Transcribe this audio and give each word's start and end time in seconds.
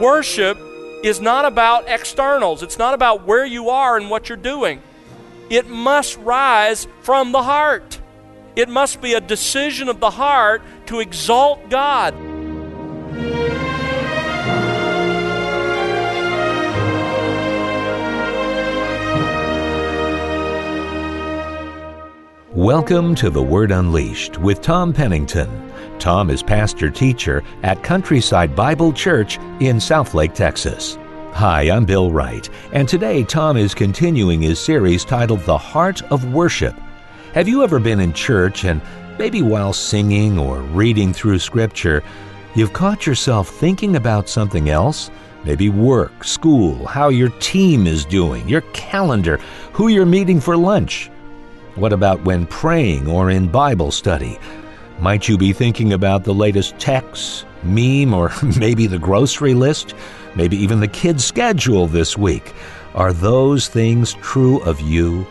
Worship 0.00 0.56
is 1.02 1.20
not 1.20 1.44
about 1.44 1.88
externals, 1.88 2.62
it's 2.62 2.78
not 2.78 2.94
about 2.94 3.26
where 3.26 3.44
you 3.44 3.70
are 3.70 3.96
and 3.96 4.08
what 4.08 4.28
you're 4.28 4.38
doing. 4.38 4.80
It 5.50 5.68
must 5.68 6.16
rise 6.18 6.86
from 7.02 7.32
the 7.32 7.42
heart. 7.42 8.00
It 8.54 8.68
must 8.68 9.00
be 9.00 9.14
a 9.14 9.20
decision 9.20 9.88
of 9.88 9.98
the 9.98 10.10
heart 10.10 10.62
to 10.86 11.00
exalt 11.00 11.68
God. 11.68 12.14
Welcome 22.54 23.16
to 23.16 23.30
The 23.30 23.42
Word 23.42 23.72
Unleashed 23.72 24.38
with 24.38 24.62
Tom 24.62 24.92
Pennington. 24.92 25.67
Tom 25.98 26.30
is 26.30 26.42
pastor 26.42 26.90
teacher 26.90 27.42
at 27.64 27.82
Countryside 27.82 28.54
Bible 28.54 28.92
Church 28.92 29.38
in 29.60 29.78
Southlake, 29.78 30.32
Texas. 30.32 30.96
Hi, 31.32 31.70
I'm 31.70 31.84
Bill 31.84 32.12
Wright, 32.12 32.48
and 32.72 32.88
today 32.88 33.24
Tom 33.24 33.56
is 33.56 33.74
continuing 33.74 34.40
his 34.40 34.60
series 34.60 35.04
titled 35.04 35.40
The 35.40 35.58
Heart 35.58 36.02
of 36.12 36.32
Worship. 36.32 36.74
Have 37.34 37.48
you 37.48 37.64
ever 37.64 37.80
been 37.80 38.00
in 38.00 38.12
church 38.12 38.64
and 38.64 38.80
maybe 39.18 39.42
while 39.42 39.72
singing 39.72 40.38
or 40.38 40.60
reading 40.60 41.12
through 41.12 41.40
Scripture, 41.40 42.02
you've 42.54 42.72
caught 42.72 43.06
yourself 43.06 43.48
thinking 43.48 43.96
about 43.96 44.28
something 44.28 44.70
else? 44.70 45.10
Maybe 45.44 45.68
work, 45.68 46.22
school, 46.22 46.86
how 46.86 47.08
your 47.08 47.30
team 47.40 47.86
is 47.86 48.04
doing, 48.04 48.48
your 48.48 48.62
calendar, 48.72 49.38
who 49.72 49.88
you're 49.88 50.06
meeting 50.06 50.40
for 50.40 50.56
lunch. 50.56 51.10
What 51.74 51.92
about 51.92 52.24
when 52.24 52.46
praying 52.46 53.08
or 53.08 53.30
in 53.30 53.48
Bible 53.48 53.90
study? 53.90 54.38
Might 55.00 55.28
you 55.28 55.38
be 55.38 55.52
thinking 55.52 55.92
about 55.92 56.24
the 56.24 56.34
latest 56.34 56.76
text, 56.80 57.46
meme, 57.62 58.12
or 58.12 58.32
maybe 58.58 58.88
the 58.88 58.98
grocery 58.98 59.54
list? 59.54 59.94
Maybe 60.34 60.56
even 60.56 60.80
the 60.80 60.88
kids' 60.88 61.24
schedule 61.24 61.86
this 61.86 62.18
week? 62.18 62.52
Are 62.94 63.12
those 63.12 63.68
things 63.68 64.14
true 64.14 64.60
of 64.62 64.80
you? 64.80 65.24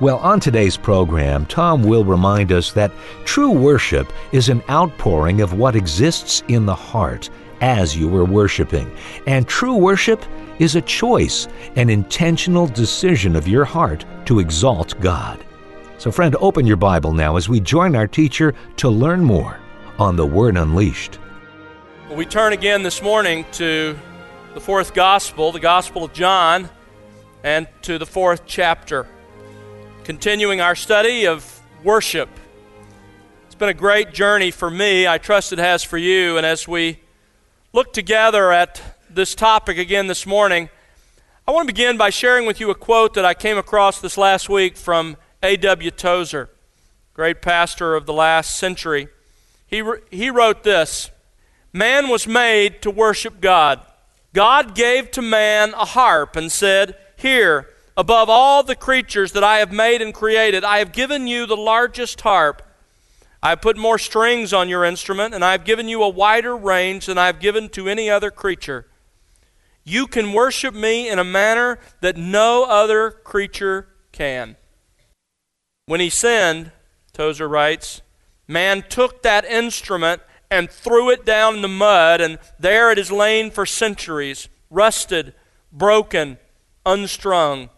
Well, 0.00 0.16
on 0.18 0.40
today's 0.40 0.78
program, 0.78 1.44
Tom 1.46 1.82
will 1.82 2.04
remind 2.04 2.50
us 2.50 2.72
that 2.72 2.92
true 3.26 3.50
worship 3.50 4.10
is 4.32 4.48
an 4.48 4.62
outpouring 4.70 5.42
of 5.42 5.52
what 5.52 5.76
exists 5.76 6.42
in 6.48 6.64
the 6.64 6.74
heart 6.74 7.28
as 7.60 7.94
you 7.96 8.14
are 8.16 8.24
worshiping. 8.24 8.90
And 9.26 9.46
true 9.46 9.76
worship 9.76 10.24
is 10.58 10.76
a 10.76 10.82
choice, 10.82 11.46
an 11.76 11.90
intentional 11.90 12.66
decision 12.66 13.36
of 13.36 13.46
your 13.46 13.66
heart 13.66 14.04
to 14.24 14.38
exalt 14.38 14.98
God. 15.00 15.44
So, 16.04 16.12
friend, 16.12 16.36
open 16.38 16.66
your 16.66 16.76
Bible 16.76 17.14
now 17.14 17.38
as 17.38 17.48
we 17.48 17.60
join 17.60 17.96
our 17.96 18.06
teacher 18.06 18.52
to 18.76 18.90
learn 18.90 19.24
more 19.24 19.58
on 19.98 20.16
the 20.16 20.26
Word 20.26 20.58
Unleashed. 20.58 21.18
Well, 22.08 22.16
we 22.18 22.26
turn 22.26 22.52
again 22.52 22.82
this 22.82 23.00
morning 23.00 23.46
to 23.52 23.98
the 24.52 24.60
fourth 24.60 24.92
Gospel, 24.92 25.50
the 25.50 25.60
Gospel 25.60 26.04
of 26.04 26.12
John, 26.12 26.68
and 27.42 27.66
to 27.80 27.96
the 27.96 28.04
fourth 28.04 28.42
chapter, 28.44 29.06
continuing 30.04 30.60
our 30.60 30.74
study 30.74 31.26
of 31.26 31.62
worship. 31.82 32.28
It's 33.46 33.54
been 33.54 33.70
a 33.70 33.72
great 33.72 34.12
journey 34.12 34.50
for 34.50 34.70
me. 34.70 35.08
I 35.08 35.16
trust 35.16 35.54
it 35.54 35.58
has 35.58 35.82
for 35.82 35.96
you. 35.96 36.36
And 36.36 36.44
as 36.44 36.68
we 36.68 37.00
look 37.72 37.94
together 37.94 38.52
at 38.52 38.78
this 39.08 39.34
topic 39.34 39.78
again 39.78 40.08
this 40.08 40.26
morning, 40.26 40.68
I 41.48 41.52
want 41.52 41.66
to 41.66 41.72
begin 41.72 41.96
by 41.96 42.10
sharing 42.10 42.44
with 42.44 42.60
you 42.60 42.68
a 42.68 42.74
quote 42.74 43.14
that 43.14 43.24
I 43.24 43.32
came 43.32 43.56
across 43.56 44.02
this 44.02 44.18
last 44.18 44.50
week 44.50 44.76
from 44.76 45.16
A.W. 45.44 45.90
Tozer, 45.90 46.48
great 47.12 47.42
pastor 47.42 47.94
of 47.94 48.06
the 48.06 48.14
last 48.14 48.54
century. 48.58 49.08
He, 49.66 49.82
he 50.10 50.30
wrote 50.30 50.64
this 50.64 51.10
Man 51.70 52.08
was 52.08 52.26
made 52.26 52.80
to 52.80 52.90
worship 52.90 53.42
God. 53.42 53.82
God 54.32 54.74
gave 54.74 55.10
to 55.10 55.22
man 55.22 55.74
a 55.74 55.84
harp 55.84 56.34
and 56.34 56.50
said, 56.50 56.96
Here, 57.16 57.68
above 57.94 58.30
all 58.30 58.62
the 58.62 58.74
creatures 58.74 59.32
that 59.32 59.44
I 59.44 59.58
have 59.58 59.70
made 59.70 60.00
and 60.00 60.14
created, 60.14 60.64
I 60.64 60.78
have 60.78 60.92
given 60.92 61.26
you 61.26 61.44
the 61.44 61.58
largest 61.58 62.22
harp. 62.22 62.62
I 63.42 63.50
have 63.50 63.60
put 63.60 63.76
more 63.76 63.98
strings 63.98 64.54
on 64.54 64.70
your 64.70 64.82
instrument, 64.82 65.34
and 65.34 65.44
I 65.44 65.52
have 65.52 65.66
given 65.66 65.88
you 65.88 66.02
a 66.02 66.08
wider 66.08 66.56
range 66.56 67.04
than 67.04 67.18
I 67.18 67.26
have 67.26 67.38
given 67.38 67.68
to 67.70 67.86
any 67.86 68.08
other 68.08 68.30
creature. 68.30 68.86
You 69.84 70.06
can 70.06 70.32
worship 70.32 70.74
me 70.74 71.10
in 71.10 71.18
a 71.18 71.24
manner 71.24 71.78
that 72.00 72.16
no 72.16 72.64
other 72.64 73.10
creature 73.10 73.88
can. 74.10 74.56
When 75.86 76.00
he 76.00 76.08
sinned, 76.08 76.72
Tozer 77.12 77.48
writes, 77.48 78.00
man 78.48 78.84
took 78.88 79.22
that 79.22 79.44
instrument 79.44 80.22
and 80.50 80.70
threw 80.70 81.10
it 81.10 81.26
down 81.26 81.56
in 81.56 81.62
the 81.62 81.68
mud, 81.68 82.20
and 82.20 82.38
there 82.58 82.90
it 82.90 82.98
has 82.98 83.10
lain 83.10 83.50
for 83.50 83.66
centuries, 83.66 84.48
rusted, 84.70 85.34
broken, 85.72 86.38
unstrung. 86.86 87.70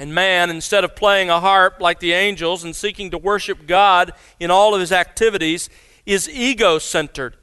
And 0.00 0.14
man, 0.14 0.50
instead 0.50 0.82
of 0.82 0.96
playing 0.96 1.30
a 1.30 1.40
harp 1.40 1.80
like 1.80 2.00
the 2.00 2.12
angels 2.12 2.64
and 2.64 2.74
seeking 2.74 3.10
to 3.10 3.18
worship 3.18 3.66
God 3.66 4.12
in 4.40 4.50
all 4.50 4.74
of 4.74 4.80
his 4.80 4.92
activities, 4.92 5.68
is 6.04 6.28
ego 6.28 6.78
centered 6.78 7.36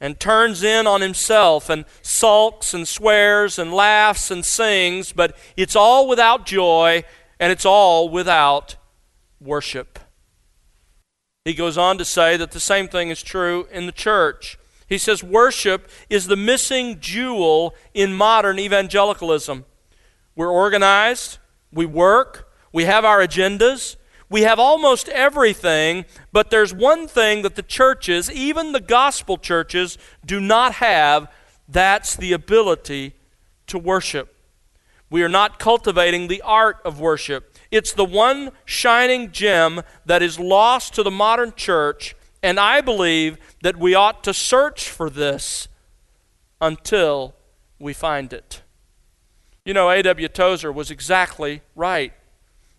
and 0.00 0.18
turns 0.18 0.62
in 0.62 0.86
on 0.86 1.00
himself 1.00 1.70
and 1.70 1.84
sulks 2.02 2.74
and 2.74 2.86
swears 2.86 3.58
and 3.58 3.72
laughs 3.72 4.30
and 4.30 4.44
sings, 4.44 5.12
but 5.12 5.36
it's 5.56 5.76
all 5.76 6.08
without 6.08 6.46
joy 6.46 7.04
and 7.38 7.52
it's 7.52 7.64
all 7.64 8.08
without 8.08 8.76
worship. 9.40 9.98
He 11.44 11.54
goes 11.54 11.78
on 11.78 11.98
to 11.98 12.04
say 12.04 12.36
that 12.36 12.50
the 12.50 12.60
same 12.60 12.88
thing 12.88 13.10
is 13.10 13.22
true 13.22 13.68
in 13.70 13.86
the 13.86 13.92
church. 13.92 14.58
He 14.88 14.98
says 14.98 15.22
worship 15.22 15.88
is 16.10 16.26
the 16.26 16.36
missing 16.36 16.98
jewel 17.00 17.74
in 17.94 18.12
modern 18.12 18.58
evangelicalism. 18.58 19.64
We're 20.34 20.50
organized, 20.50 21.38
we 21.72 21.86
work, 21.86 22.52
we 22.72 22.84
have 22.84 23.04
our 23.04 23.20
agendas, 23.20 23.96
we 24.28 24.42
have 24.42 24.58
almost 24.58 25.08
everything, 25.08 26.04
but 26.32 26.50
there's 26.50 26.74
one 26.74 27.06
thing 27.06 27.42
that 27.42 27.54
the 27.54 27.62
churches, 27.62 28.30
even 28.30 28.72
the 28.72 28.80
gospel 28.80 29.38
churches, 29.38 29.98
do 30.24 30.40
not 30.40 30.74
have 30.74 31.28
that's 31.68 32.14
the 32.14 32.32
ability 32.32 33.14
to 33.66 33.78
worship. 33.78 34.34
We 35.10 35.22
are 35.22 35.28
not 35.28 35.58
cultivating 35.58 36.28
the 36.28 36.42
art 36.42 36.78
of 36.84 37.00
worship. 37.00 37.55
It's 37.76 37.92
the 37.92 38.06
one 38.06 38.52
shining 38.64 39.32
gem 39.32 39.82
that 40.06 40.22
is 40.22 40.38
lost 40.38 40.94
to 40.94 41.02
the 41.02 41.10
modern 41.10 41.52
church, 41.54 42.16
and 42.42 42.58
I 42.58 42.80
believe 42.80 43.36
that 43.60 43.76
we 43.76 43.94
ought 43.94 44.24
to 44.24 44.32
search 44.32 44.88
for 44.88 45.10
this 45.10 45.68
until 46.58 47.34
we 47.78 47.92
find 47.92 48.32
it. 48.32 48.62
You 49.66 49.74
know, 49.74 49.90
A.W. 49.90 50.28
Tozer 50.28 50.72
was 50.72 50.90
exactly 50.90 51.60
right. 51.74 52.14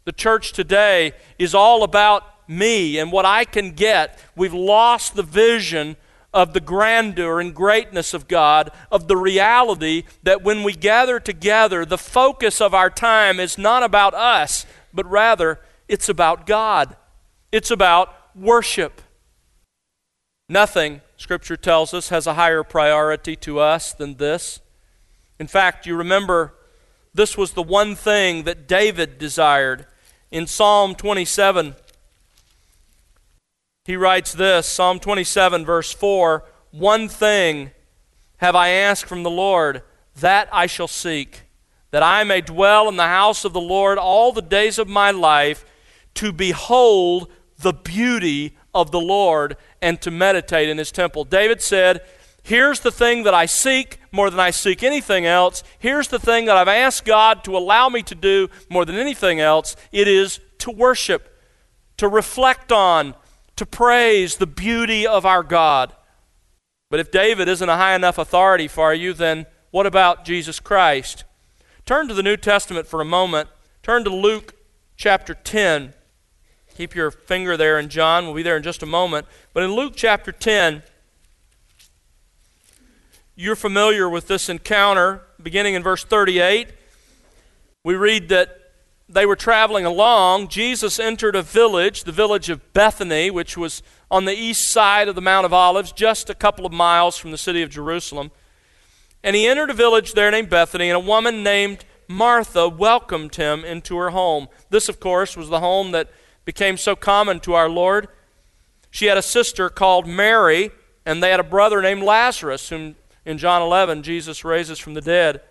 The 0.05 0.11
church 0.13 0.51
today 0.51 1.11
is 1.37 1.53
all 1.53 1.83
about 1.83 2.23
me 2.49 2.97
and 2.97 3.11
what 3.11 3.25
I 3.25 3.45
can 3.45 3.73
get. 3.73 4.19
We've 4.35 4.53
lost 4.53 5.15
the 5.15 5.21
vision 5.21 5.95
of 6.33 6.53
the 6.53 6.61
grandeur 6.61 7.39
and 7.39 7.53
greatness 7.53 8.13
of 8.13 8.27
God, 8.27 8.71
of 8.91 9.07
the 9.07 9.17
reality 9.17 10.03
that 10.23 10.43
when 10.43 10.63
we 10.63 10.73
gather 10.73 11.19
together, 11.19 11.85
the 11.85 11.97
focus 11.97 12.61
of 12.61 12.73
our 12.73 12.89
time 12.89 13.39
is 13.39 13.57
not 13.57 13.83
about 13.83 14.13
us, 14.13 14.65
but 14.97 15.05
rather 15.05 15.59
it's 15.87 16.09
about 16.09 16.47
God. 16.47 16.97
It's 17.51 17.69
about 17.69 18.13
worship. 18.35 18.99
Nothing, 20.49 21.01
Scripture 21.17 21.55
tells 21.55 21.93
us, 21.93 22.09
has 22.09 22.25
a 22.25 22.33
higher 22.33 22.63
priority 22.63 23.35
to 23.37 23.59
us 23.59 23.93
than 23.93 24.15
this. 24.15 24.59
In 25.39 25.45
fact, 25.45 25.85
you 25.85 25.95
remember 25.95 26.55
this 27.13 27.37
was 27.37 27.51
the 27.51 27.61
one 27.61 27.93
thing 27.93 28.43
that 28.43 28.67
David 28.67 29.19
desired. 29.19 29.85
In 30.31 30.47
Psalm 30.47 30.95
27, 30.95 31.75
he 33.85 33.95
writes 33.95 34.33
this 34.33 34.65
Psalm 34.65 34.99
27, 34.99 35.63
verse 35.63 35.93
4 35.93 36.43
One 36.71 37.07
thing 37.07 37.69
have 38.37 38.55
I 38.55 38.69
asked 38.69 39.05
from 39.05 39.21
the 39.21 39.29
Lord, 39.29 39.83
that 40.15 40.49
I 40.51 40.65
shall 40.65 40.87
seek 40.87 41.43
that 41.91 42.03
I 42.03 42.23
may 42.23 42.41
dwell 42.41 42.89
in 42.89 42.97
the 42.97 43.07
house 43.07 43.45
of 43.45 43.53
the 43.53 43.61
Lord 43.61 43.97
all 43.97 44.31
the 44.31 44.41
days 44.41 44.77
of 44.77 44.87
my 44.87 45.11
life, 45.11 45.65
to 46.15 46.31
behold 46.31 47.31
the 47.59 47.73
beauty 47.73 48.57
of 48.73 48.91
the 48.91 48.99
Lord 48.99 49.57
and 49.81 49.99
to 50.01 50.11
meditate 50.11 50.69
in 50.69 50.77
his 50.77 50.91
temple. 50.91 51.23
David 51.23 51.61
said, 51.61 52.01
Here's 52.43 52.79
the 52.79 52.91
thing 52.91 53.23
that 53.23 53.33
I 53.33 53.45
seek 53.45 53.99
more 54.11 54.29
than 54.29 54.39
I 54.39 54.51
seek 54.51 54.81
anything 54.81 55.25
else. 55.25 55.63
Here's 55.79 56.07
the 56.07 56.19
thing 56.19 56.45
that 56.45 56.55
I've 56.55 56.69
asked 56.69 57.03
God 57.03 57.43
to 57.43 57.57
allow 57.57 57.89
me 57.89 58.01
to 58.03 58.15
do 58.15 58.47
more 58.69 58.85
than 58.85 58.95
anything 58.95 59.41
else. 59.41 59.75
It 59.91 60.07
is 60.07 60.39
to 60.59 60.71
worship, 60.71 61.43
to 61.97 62.07
reflect 62.07 62.71
on, 62.71 63.15
to 63.57 63.65
praise 63.65 64.37
the 64.37 64.47
beauty 64.47 65.05
of 65.05 65.25
our 65.25 65.43
God. 65.43 65.91
But 66.89 67.01
if 67.01 67.11
David 67.11 67.49
isn't 67.49 67.67
a 67.67 67.75
high 67.75 67.95
enough 67.95 68.17
authority 68.17 68.69
for 68.69 68.93
you, 68.93 69.13
then 69.13 69.45
what 69.71 69.85
about 69.85 70.23
Jesus 70.23 70.61
Christ? 70.61 71.25
Turn 71.87 72.09
to 72.09 72.13
the 72.13 72.21
New 72.21 72.35
Testament 72.35 72.85
for 72.85 72.99
a 72.99 73.05
moment. 73.05 73.47
Turn 73.81 74.03
to 74.03 74.09
Luke 74.09 74.53
chapter 74.97 75.33
10. 75.33 75.93
Keep 76.75 76.93
your 76.93 77.11
finger 77.11 77.55
there 77.55 77.79
in 77.79 77.87
John. 77.87 78.25
We'll 78.25 78.35
be 78.35 78.43
there 78.43 78.57
in 78.57 78.63
just 78.63 78.83
a 78.83 78.85
moment. 78.85 79.25
But 79.53 79.63
in 79.63 79.71
Luke 79.71 79.93
chapter 79.95 80.33
10, 80.33 80.83
you're 83.37 83.55
familiar 83.55 84.09
with 84.09 84.27
this 84.27 84.49
encounter, 84.49 85.21
beginning 85.41 85.75
in 85.75 85.81
verse 85.81 86.03
38, 86.03 86.73
we 87.85 87.95
read 87.95 88.27
that 88.27 88.73
they 89.07 89.25
were 89.25 89.37
traveling 89.37 89.85
along. 89.85 90.49
Jesus 90.49 90.99
entered 90.99 91.37
a 91.37 91.41
village, 91.41 92.03
the 92.03 92.11
village 92.11 92.49
of 92.49 92.73
Bethany, 92.73 93.31
which 93.31 93.55
was 93.55 93.81
on 94.11 94.25
the 94.25 94.35
east 94.35 94.69
side 94.69 95.07
of 95.07 95.15
the 95.15 95.21
Mount 95.21 95.45
of 95.45 95.53
Olives, 95.53 95.93
just 95.93 96.29
a 96.29 96.35
couple 96.35 96.65
of 96.65 96.73
miles 96.73 97.15
from 97.15 97.31
the 97.31 97.37
city 97.37 97.61
of 97.61 97.69
Jerusalem. 97.69 98.31
And 99.27 99.35
he 99.35 99.45
entered 99.45 99.69
a 99.69 99.73
village 99.73 100.13
there 100.13 100.31
named 100.31 100.49
Bethany, 100.49 100.89
and 100.89 100.95
a 100.95 101.01
woman 101.01 101.43
named 101.43 101.83
Martha 102.07 102.69
welcomed 102.69 103.35
him 103.35 103.65
into 103.65 103.97
her 103.97 104.11
home. 104.11 104.47
This, 104.69 104.87
of 104.87 105.01
course, 105.01 105.35
was 105.35 105.49
the 105.49 105.59
home 105.59 105.91
that 105.91 106.09
became 106.45 106.77
so 106.77 106.95
common 106.95 107.41
to 107.41 107.53
our 107.53 107.67
Lord. 107.67 108.07
She 108.89 109.07
had 109.07 109.17
a 109.17 109.21
sister 109.21 109.67
called 109.67 110.07
Mary, 110.07 110.71
and 111.05 111.21
they 111.21 111.29
had 111.29 111.41
a 111.41 111.43
brother 111.43 111.81
named 111.81 112.03
Lazarus, 112.03 112.69
whom 112.69 112.95
in 113.25 113.37
John 113.37 113.61
11 113.61 114.01
Jesus 114.01 114.45
raises 114.45 114.79
from 114.79 114.93
the 114.93 115.01
dead. 115.01 115.41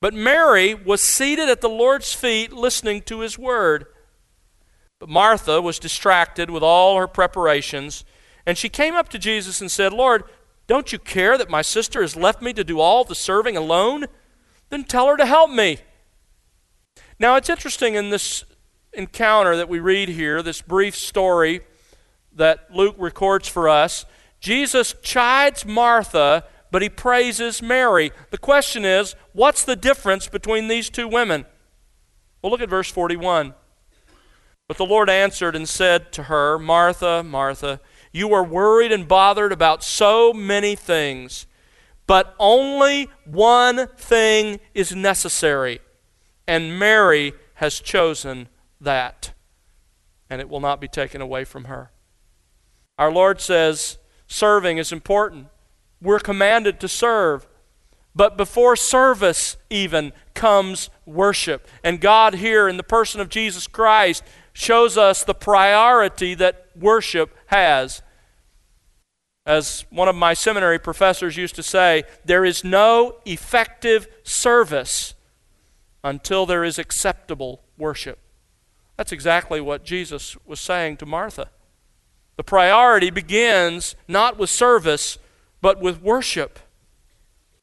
But 0.00 0.14
Mary 0.14 0.72
was 0.72 1.02
seated 1.02 1.50
at 1.50 1.60
the 1.60 1.68
Lord's 1.68 2.14
feet 2.14 2.54
listening 2.54 3.02
to 3.02 3.20
his 3.20 3.38
word. 3.38 3.84
But 4.98 5.10
Martha 5.10 5.60
was 5.60 5.78
distracted 5.78 6.48
with 6.48 6.62
all 6.62 6.96
her 6.96 7.06
preparations, 7.06 8.02
and 8.46 8.56
she 8.56 8.70
came 8.70 8.94
up 8.94 9.10
to 9.10 9.18
Jesus 9.18 9.60
and 9.60 9.70
said, 9.70 9.92
Lord, 9.92 10.24
don't 10.66 10.92
you 10.92 10.98
care 10.98 11.38
that 11.38 11.50
my 11.50 11.62
sister 11.62 12.00
has 12.00 12.16
left 12.16 12.42
me 12.42 12.52
to 12.52 12.64
do 12.64 12.80
all 12.80 13.04
the 13.04 13.14
serving 13.14 13.56
alone? 13.56 14.06
Then 14.70 14.84
tell 14.84 15.06
her 15.08 15.16
to 15.16 15.26
help 15.26 15.50
me. 15.50 15.78
Now, 17.18 17.36
it's 17.36 17.48
interesting 17.48 17.94
in 17.94 18.10
this 18.10 18.44
encounter 18.92 19.56
that 19.56 19.68
we 19.68 19.78
read 19.78 20.08
here, 20.08 20.42
this 20.42 20.60
brief 20.60 20.96
story 20.96 21.60
that 22.34 22.74
Luke 22.74 22.96
records 22.98 23.48
for 23.48 23.68
us, 23.68 24.04
Jesus 24.40 24.94
chides 25.02 25.64
Martha, 25.64 26.44
but 26.70 26.82
he 26.82 26.88
praises 26.88 27.62
Mary. 27.62 28.12
The 28.30 28.38
question 28.38 28.84
is, 28.84 29.14
what's 29.32 29.64
the 29.64 29.76
difference 29.76 30.28
between 30.28 30.68
these 30.68 30.90
two 30.90 31.08
women? 31.08 31.46
Well, 32.42 32.50
look 32.50 32.60
at 32.60 32.68
verse 32.68 32.90
41. 32.90 33.54
But 34.68 34.76
the 34.76 34.84
Lord 34.84 35.08
answered 35.08 35.56
and 35.56 35.68
said 35.68 36.12
to 36.12 36.24
her, 36.24 36.58
Martha, 36.58 37.22
Martha, 37.22 37.80
you 38.16 38.32
are 38.32 38.42
worried 38.42 38.92
and 38.92 39.06
bothered 39.06 39.52
about 39.52 39.84
so 39.84 40.32
many 40.32 40.74
things, 40.74 41.46
but 42.06 42.34
only 42.38 43.10
one 43.24 43.88
thing 43.96 44.58
is 44.74 44.94
necessary, 44.94 45.80
and 46.48 46.78
Mary 46.78 47.34
has 47.54 47.78
chosen 47.78 48.48
that, 48.80 49.32
and 50.30 50.40
it 50.40 50.48
will 50.48 50.60
not 50.60 50.80
be 50.80 50.88
taken 50.88 51.20
away 51.20 51.44
from 51.44 51.64
her. 51.64 51.90
Our 52.98 53.12
Lord 53.12 53.40
says 53.40 53.98
serving 54.26 54.78
is 54.78 54.92
important. 54.92 55.48
We're 56.00 56.18
commanded 56.18 56.80
to 56.80 56.88
serve. 56.88 57.46
But 58.14 58.38
before 58.38 58.76
service, 58.76 59.58
even, 59.68 60.14
comes 60.32 60.88
worship. 61.04 61.68
And 61.84 62.00
God, 62.00 62.36
here 62.36 62.66
in 62.66 62.78
the 62.78 62.82
person 62.82 63.20
of 63.20 63.28
Jesus 63.28 63.66
Christ, 63.66 64.24
shows 64.54 64.96
us 64.96 65.22
the 65.22 65.34
priority 65.34 66.34
that 66.34 66.68
worship 66.74 67.36
has. 67.48 68.00
As 69.46 69.84
one 69.90 70.08
of 70.08 70.16
my 70.16 70.34
seminary 70.34 70.78
professors 70.78 71.36
used 71.36 71.54
to 71.54 71.62
say, 71.62 72.02
there 72.24 72.44
is 72.44 72.64
no 72.64 73.16
effective 73.24 74.08
service 74.24 75.14
until 76.02 76.46
there 76.46 76.64
is 76.64 76.78
acceptable 76.78 77.62
worship. 77.78 78.18
That's 78.96 79.12
exactly 79.12 79.60
what 79.60 79.84
Jesus 79.84 80.36
was 80.46 80.60
saying 80.60 80.96
to 80.98 81.06
Martha. 81.06 81.50
The 82.36 82.42
priority 82.42 83.10
begins 83.10 83.94
not 84.08 84.36
with 84.36 84.50
service, 84.50 85.16
but 85.60 85.80
with 85.80 86.02
worship. 86.02 86.58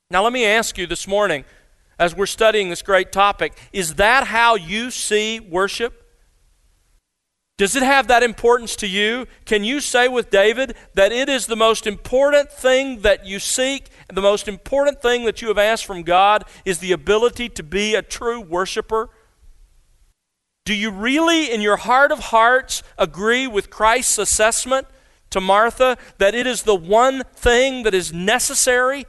Now, 0.09 0.23
let 0.23 0.33
me 0.33 0.45
ask 0.45 0.77
you 0.77 0.87
this 0.87 1.07
morning, 1.07 1.43
as 1.99 2.15
we're 2.15 2.25
studying 2.25 2.69
this 2.69 2.81
great 2.81 3.11
topic, 3.11 3.57
is 3.73 3.95
that 3.95 4.27
how 4.27 4.55
you 4.55 4.89
see 4.89 5.39
worship? 5.39 6.02
Does 7.57 7.75
it 7.75 7.83
have 7.83 8.07
that 8.07 8.23
importance 8.23 8.75
to 8.77 8.87
you? 8.87 9.27
Can 9.45 9.63
you 9.63 9.79
say 9.79 10.07
with 10.07 10.31
David 10.31 10.75
that 10.95 11.11
it 11.11 11.29
is 11.29 11.45
the 11.45 11.55
most 11.55 11.85
important 11.85 12.51
thing 12.51 13.01
that 13.01 13.27
you 13.27 13.37
seek, 13.37 13.89
the 14.11 14.21
most 14.21 14.47
important 14.47 15.01
thing 15.01 15.25
that 15.25 15.41
you 15.41 15.49
have 15.49 15.59
asked 15.59 15.85
from 15.85 16.01
God 16.01 16.45
is 16.65 16.79
the 16.79 16.91
ability 16.91 17.49
to 17.49 17.63
be 17.63 17.93
a 17.93 18.01
true 18.01 18.41
worshiper? 18.41 19.09
Do 20.65 20.73
you 20.73 20.89
really, 20.89 21.51
in 21.51 21.61
your 21.61 21.77
heart 21.77 22.11
of 22.11 22.19
hearts, 22.19 22.81
agree 22.97 23.45
with 23.45 23.69
Christ's 23.69 24.17
assessment 24.17 24.87
to 25.29 25.39
Martha 25.39 25.97
that 26.17 26.33
it 26.33 26.47
is 26.47 26.63
the 26.63 26.75
one 26.75 27.23
thing 27.35 27.83
that 27.83 27.93
is 27.93 28.11
necessary, 28.11 29.05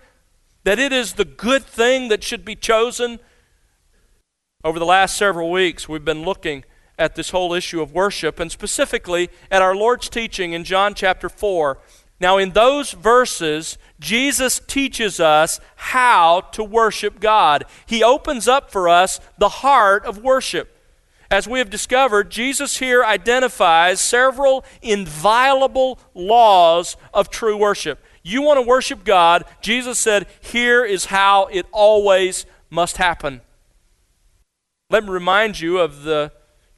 that 0.64 0.78
it 0.78 0.92
is 0.92 1.14
the 1.14 1.24
good 1.24 1.64
thing 1.64 2.08
that 2.08 2.22
should 2.22 2.44
be 2.44 2.56
chosen? 2.56 3.20
Over 4.62 4.78
the 4.78 4.84
last 4.84 5.16
several 5.16 5.50
weeks, 5.50 5.88
we've 5.88 6.04
been 6.04 6.24
looking 6.24 6.64
at 6.98 7.14
this 7.14 7.30
whole 7.30 7.52
issue 7.52 7.80
of 7.80 7.92
worship, 7.92 8.38
and 8.38 8.50
specifically 8.50 9.30
at 9.50 9.62
our 9.62 9.74
Lord's 9.74 10.08
teaching 10.08 10.52
in 10.52 10.64
John 10.64 10.94
chapter 10.94 11.28
4. 11.28 11.78
Now, 12.20 12.38
in 12.38 12.50
those 12.50 12.92
verses, 12.92 13.76
Jesus 13.98 14.60
teaches 14.66 15.18
us 15.18 15.60
how 15.76 16.42
to 16.52 16.62
worship 16.62 17.20
God. 17.20 17.64
He 17.86 18.04
opens 18.04 18.46
up 18.46 18.70
for 18.70 18.88
us 18.88 19.20
the 19.36 19.48
heart 19.48 20.04
of 20.04 20.22
worship. 20.22 20.70
As 21.30 21.48
we 21.48 21.58
have 21.58 21.70
discovered, 21.70 22.30
Jesus 22.30 22.78
here 22.78 23.02
identifies 23.02 24.00
several 24.00 24.64
inviolable 24.82 25.98
laws 26.14 26.96
of 27.12 27.28
true 27.28 27.56
worship. 27.56 28.02
You 28.22 28.40
want 28.42 28.58
to 28.58 28.66
worship 28.66 29.04
God, 29.04 29.44
Jesus 29.60 29.98
said, 29.98 30.26
here 30.40 30.84
is 30.84 31.06
how 31.06 31.46
it 31.46 31.66
always 31.72 32.46
must 32.70 32.98
happen. 32.98 33.40
Let 34.90 35.04
me 35.04 35.10
remind 35.10 35.60
you 35.60 35.78
of 35.78 36.04
the 36.04 36.30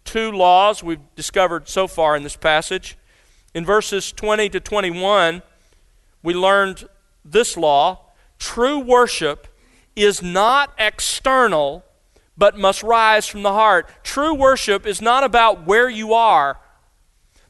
two 0.07 0.33
laws 0.33 0.83
we've 0.83 1.01
discovered 1.15 1.69
so 1.69 1.87
far 1.87 2.17
in 2.17 2.23
this 2.23 2.37
passage. 2.37 2.97
In 3.55 3.65
verses 3.65 4.13
20 4.13 4.49
to 4.51 4.61
21, 4.61 5.43
we 6.23 6.33
learned 6.33 6.89
this 7.25 7.57
law 7.57 8.01
true 8.39 8.79
worship 8.79 9.49
is 9.95 10.23
not 10.23 10.73
external, 10.79 11.85
but 12.37 12.59
must 12.59 12.83
rise 12.83 13.27
from 13.27 13.43
the 13.43 13.53
heart. 13.53 13.89
True 14.03 14.35
worship 14.35 14.87
is 14.87 15.01
not 15.01 15.25
about 15.25 15.67
where 15.67 15.89
you 15.89 16.13
are. 16.13 16.59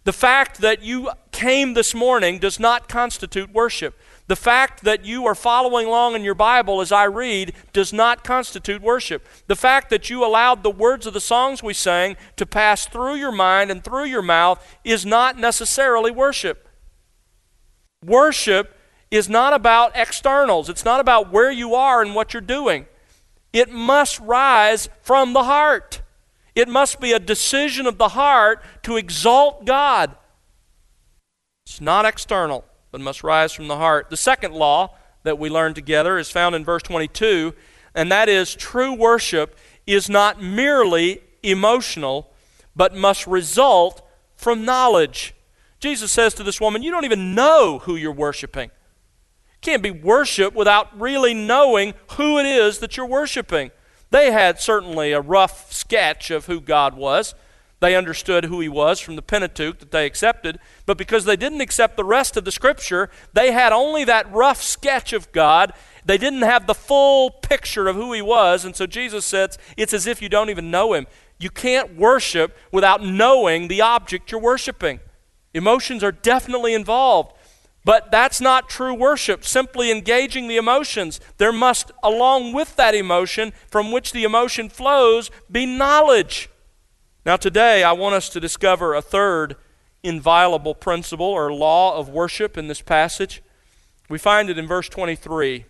The 0.05 0.13
fact 0.13 0.61
that 0.61 0.83
you 0.83 1.11
came 1.33 1.75
this 1.75 1.93
morning 1.93 2.39
does 2.39 2.61
not 2.61 2.89
constitute 2.89 3.53
worship. 3.53 3.99
The 4.29 4.37
fact 4.37 4.83
that 4.83 5.05
you 5.05 5.25
are 5.27 5.37
following 5.37 5.87
along 5.87 6.17
in 6.17 6.25
your 6.25 6.35
Bible 6.35 6.81
as 6.81 6.91
I 6.91 7.05
read 7.05 7.53
does 7.73 7.93
not 7.93 8.25
constitute 8.25 8.83
worship. 8.83 9.25
The 9.47 9.55
fact 9.55 9.89
that 9.91 10.11
you 10.11 10.25
allowed 10.25 10.63
the 10.63 10.71
words 10.71 11.07
of 11.07 11.15
the 11.15 11.21
songs 11.21 11.63
we 11.63 11.75
sang 11.75 12.17
to 12.35 12.45
pass 12.45 12.87
through 12.87 13.15
your 13.15 13.31
mind 13.31 13.71
and 13.71 13.85
through 13.85 14.07
your 14.07 14.23
mouth 14.23 14.79
is 14.83 15.07
not 15.07 15.39
necessarily 15.39 16.11
worship. 16.11 16.69
Worship 18.05 18.77
is 19.13 19.29
not 19.29 19.53
about 19.53 19.93
externals, 19.95 20.69
it's 20.69 20.85
not 20.85 20.99
about 20.99 21.31
where 21.31 21.51
you 21.51 21.77
are 21.77 22.03
and 22.03 22.15
what 22.15 22.35
you're 22.35 22.41
doing. 22.41 22.87
It 23.53 23.71
must 23.71 24.19
rise 24.19 24.89
from 25.03 25.33
the 25.33 25.45
heart. 25.45 26.03
It 26.57 26.69
must 26.69 27.01
be 27.01 27.13
a 27.13 27.21
decision 27.21 27.87
of 27.87 27.97
the 27.97 28.09
heart 28.09 28.63
to 28.83 28.97
exalt 28.97 29.67
God. 29.67 30.17
It's 31.65 31.81
not 31.81 32.05
external 32.05 32.65
but 32.97 33.03
must 33.03 33.23
rise 33.23 33.53
from 33.53 33.69
the 33.69 33.77
heart. 33.77 34.09
The 34.09 34.17
second 34.17 34.55
law 34.55 34.95
that 35.23 35.39
we 35.39 35.51
learn 35.51 35.75
together 35.75 36.17
is 36.17 36.31
found 36.31 36.55
in 36.55 36.65
verse 36.65 36.83
22, 36.83 37.53
and 37.95 38.11
that 38.11 38.27
is 38.27 38.55
true 38.55 38.95
worship 38.95 39.59
is 39.87 40.09
not 40.09 40.43
merely 40.43 41.21
emotional, 41.43 42.33
but 42.75 42.95
must 42.95 43.27
result 43.27 44.01
from 44.35 44.65
knowledge. 44.65 45.35
Jesus 45.79 46.11
says 46.11 46.33
to 46.33 46.43
this 46.43 46.59
woman, 46.59 46.83
You 46.83 46.91
don't 46.91 47.05
even 47.05 47.35
know 47.35 47.81
who 47.81 47.97
you're 47.97 48.13
worshiping. 48.13 48.71
It 48.71 49.61
can't 49.61 49.83
be 49.83 49.91
worship 49.91 50.55
without 50.55 50.99
really 50.99 51.35
knowing 51.35 51.93
who 52.13 52.39
it 52.39 52.47
is 52.47 52.79
that 52.79 52.97
you're 52.97 53.05
worshiping. 53.05 53.73
They 54.09 54.33
had 54.33 54.59
certainly 54.59 55.13
a 55.13 55.21
rough 55.21 55.71
sketch 55.71 56.31
of 56.31 56.47
who 56.47 56.63
God 56.63 56.95
was. 56.95 57.35
They 57.81 57.95
understood 57.95 58.47
who 58.47 58.61
he 58.61 58.69
was 58.69 59.01
from 59.01 59.17
the 59.17 59.23
Pentateuch 59.23 59.81
that 59.81 59.91
they 59.91 60.07
accepted, 60.07 60.59
but 60.87 60.97
because 60.97 61.27
they 61.27 61.37
didn't 61.37 61.61
accept 61.61 61.97
the 61.97 62.05
rest 62.05 62.37
of 62.37 62.45
the 62.45 62.53
Scripture, 62.53 63.11
they 63.35 63.53
had 63.53 63.73
only 63.73 64.03
that 64.05 64.33
rough 64.33 64.63
sketch 64.63 65.13
of 65.13 65.31
God. 65.33 65.75
They 66.05 66.17
didn't 66.17 66.43
have 66.43 66.67
the 66.67 66.75
full 66.75 67.31
picture 67.31 67.87
of 67.87 67.97
who 67.97 68.13
he 68.15 68.23
was, 68.23 68.65
and 68.65 68.75
so 68.75 68.87
Jesus 68.87 69.27
says 69.27 69.59
it's 69.77 69.93
as 69.93 70.07
if 70.07 70.23
you 70.23 70.31
don't 70.31 70.49
even 70.49 70.71
know 70.71 70.95
him. 70.95 71.07
You 71.39 71.51
can't 71.51 71.97
worship 71.97 72.57
without 72.73 73.05
knowing 73.05 73.69
the 73.69 73.83
object 73.83 74.31
you're 74.31 74.41
worshiping. 74.41 75.01
Emotions 75.53 76.03
are 76.03 76.13
definitely 76.13 76.73
involved. 76.73 77.33
But 77.85 78.11
that's 78.11 78.41
not 78.41 78.69
true 78.69 78.95
worship, 78.95 79.45
simply 79.45 79.93
engaging 79.93 80.49
the 80.49 80.57
emotions. 80.57 81.21
There 81.37 81.53
must, 81.53 81.93
along 82.03 82.53
with 82.53 82.75
that 82.75 82.97
emotion, 82.97 83.53
from 83.69 83.93
which 83.93 84.11
the 84.11 84.25
emotion 84.25 84.69
flows, 84.69 85.31
be 85.49 85.67
knowledge. 85.67 86.51
Now, 87.27 87.35
today, 87.35 87.83
I 87.83 87.91
want 87.91 88.15
us 88.15 88.29
to 88.29 88.39
discover 88.39 88.95
a 88.95 89.03
third 89.03 89.57
inviolable 90.05 90.77
principle 90.77 91.27
or 91.27 91.53
law 91.53 91.99
of 91.99 92.09
worship 92.09 92.57
in 92.57 92.69
this 92.69 92.81
passage. 92.81 93.43
We 94.09 94.17
find 94.17 94.49
it 94.49 94.59
in 94.59 94.69
verse 94.69 94.89
23. 94.89 95.65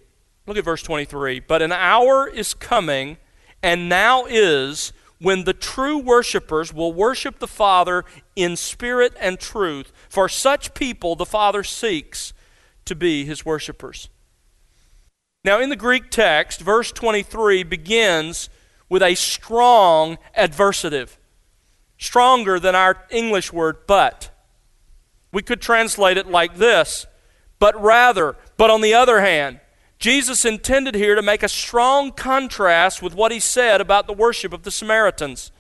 Look 0.47 0.59
at 0.59 0.65
verse 0.67 0.83
23. 0.83 1.41
But 1.41 1.63
an 1.63 1.73
hour 1.73 2.29
is 2.29 2.53
coming, 2.53 3.17
and 3.63 3.89
now 3.89 4.27
is, 4.27 4.93
when 5.19 5.45
the 5.45 5.55
true 5.55 5.97
worshipers 5.97 6.75
will 6.75 6.93
worship 6.93 7.39
the 7.39 7.49
Father 7.49 8.05
in 8.37 8.55
spirit 8.55 9.15
and 9.19 9.41
truth. 9.41 9.95
For 10.11 10.29
such 10.29 10.75
people 10.75 11.17
the 11.17 11.25
Father 11.25 11.65
seeks 11.65 12.35
to 12.85 12.95
be 12.95 13.25
his 13.25 13.47
worshipers. 13.47 14.11
Now, 15.43 15.59
in 15.59 15.71
the 15.71 15.75
Greek 15.77 16.11
text, 16.11 16.61
verse 16.61 16.93
23 16.93 17.63
begins 17.63 18.51
with 18.91 19.03
a 19.03 19.15
strong 19.15 20.19
adversative, 20.37 21.17
stronger 21.99 22.59
than 22.59 22.75
our 22.75 23.05
English 23.11 23.53
word 23.53 23.79
but. 23.87 24.31
We 25.33 25.43
could 25.43 25.61
translate 25.61 26.17
it 26.17 26.29
like 26.29 26.57
this 26.57 27.07
but 27.59 27.81
rather, 27.81 28.37
but 28.57 28.71
on 28.71 28.81
the 28.81 28.95
other 28.95 29.21
hand, 29.21 29.61
Jesus 29.99 30.45
intended 30.45 30.95
here 30.95 31.15
to 31.15 31.23
make 31.23 31.43
a 31.43 31.49
strong 31.49 32.13
contrast 32.13 33.03
with 33.03 33.15
what 33.15 33.33
he 33.33 33.41
said 33.41 33.81
about 33.81 34.07
the 34.07 34.13
worship 34.13 34.53
of 34.53 34.63
the 34.63 34.71
Samaritans. 34.71 35.53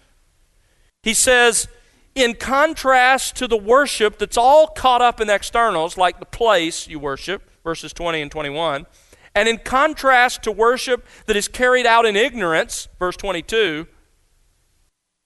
He 1.02 1.14
says, 1.14 1.68
in 2.14 2.34
contrast 2.34 3.36
to 3.36 3.46
the 3.46 3.56
worship 3.56 4.18
that's 4.18 4.36
all 4.36 4.68
caught 4.68 5.00
up 5.00 5.20
in 5.20 5.30
externals, 5.30 5.96
like 5.96 6.18
the 6.18 6.26
place 6.26 6.86
you 6.86 6.98
worship, 6.98 7.42
verses 7.64 7.92
20 7.92 8.20
and 8.20 8.30
21, 8.30 8.86
and 9.34 9.48
in 9.48 9.58
contrast 9.58 10.42
to 10.42 10.52
worship 10.52 11.06
that 11.26 11.36
is 11.36 11.48
carried 11.48 11.86
out 11.86 12.06
in 12.06 12.16
ignorance, 12.16 12.88
verse 12.98 13.16
22, 13.16 13.86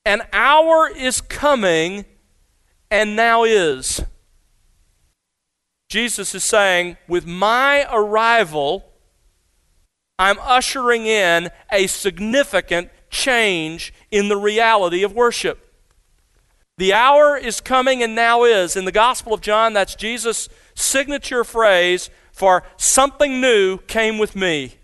an 0.04 0.22
hour 0.32 0.88
is 0.88 1.20
coming 1.20 2.04
and 2.90 3.16
now 3.16 3.44
is. 3.44 4.02
Jesus 5.88 6.34
is 6.34 6.44
saying, 6.44 6.96
with 7.08 7.26
my 7.26 7.86
arrival, 7.92 8.84
I'm 10.18 10.38
ushering 10.40 11.06
in 11.06 11.50
a 11.72 11.86
significant 11.86 12.90
change 13.10 13.92
in 14.10 14.28
the 14.28 14.36
reality 14.36 15.02
of 15.02 15.14
worship. 15.14 15.66
The 16.78 16.94
hour 16.94 17.36
is 17.36 17.60
coming 17.60 18.02
and 18.02 18.14
now 18.14 18.44
is. 18.44 18.76
In 18.76 18.84
the 18.84 18.92
Gospel 18.92 19.34
of 19.34 19.40
John, 19.40 19.72
that's 19.72 19.94
Jesus' 19.94 20.48
signature 20.74 21.44
phrase 21.44 22.08
for 22.32 22.62
something 22.76 23.40
new 23.40 23.78
came 23.78 24.16
with 24.16 24.34
me. 24.34 24.76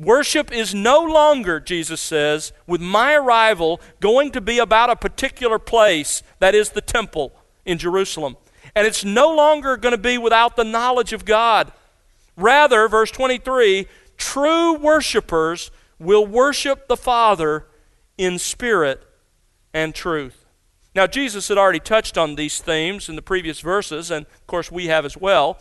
Worship 0.00 0.50
is 0.50 0.74
no 0.74 1.02
longer, 1.02 1.60
Jesus 1.60 2.00
says, 2.00 2.54
with 2.66 2.80
my 2.80 3.14
arrival, 3.14 3.82
going 4.00 4.30
to 4.32 4.40
be 4.40 4.58
about 4.58 4.88
a 4.88 4.96
particular 4.96 5.58
place, 5.58 6.22
that 6.38 6.54
is 6.54 6.70
the 6.70 6.80
temple 6.80 7.34
in 7.66 7.76
Jerusalem. 7.76 8.38
And 8.74 8.86
it's 8.86 9.04
no 9.04 9.34
longer 9.34 9.76
going 9.76 9.92
to 9.92 9.98
be 9.98 10.16
without 10.16 10.56
the 10.56 10.64
knowledge 10.64 11.12
of 11.12 11.26
God. 11.26 11.70
Rather, 12.34 12.88
verse 12.88 13.10
23 13.10 13.86
True 14.16 14.74
worshipers 14.74 15.70
will 15.98 16.26
worship 16.26 16.88
the 16.88 16.96
Father 16.96 17.66
in 18.16 18.38
spirit 18.38 19.06
and 19.74 19.94
truth. 19.94 20.46
Now, 20.94 21.06
Jesus 21.06 21.48
had 21.48 21.58
already 21.58 21.78
touched 21.78 22.16
on 22.16 22.36
these 22.36 22.58
themes 22.60 23.10
in 23.10 23.16
the 23.16 23.22
previous 23.22 23.60
verses, 23.60 24.10
and 24.10 24.24
of 24.24 24.46
course, 24.46 24.72
we 24.72 24.86
have 24.86 25.04
as 25.04 25.16
well. 25.16 25.58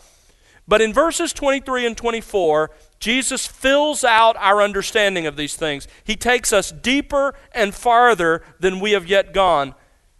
But 0.69 0.81
in 0.81 0.93
verses 0.93 1.33
23 1.33 1.87
and 1.87 1.97
24, 1.97 2.69
Jesus 2.99 3.47
fills 3.47 4.03
out 4.03 4.37
our 4.37 4.61
understanding 4.61 5.25
of 5.25 5.35
these 5.35 5.55
things. 5.55 5.87
He 6.03 6.15
takes 6.15 6.53
us 6.53 6.71
deeper 6.71 7.33
and 7.53 7.73
farther 7.73 8.43
than 8.59 8.79
we 8.79 8.91
have 8.91 9.07
yet 9.07 9.33
gone. 9.33 9.73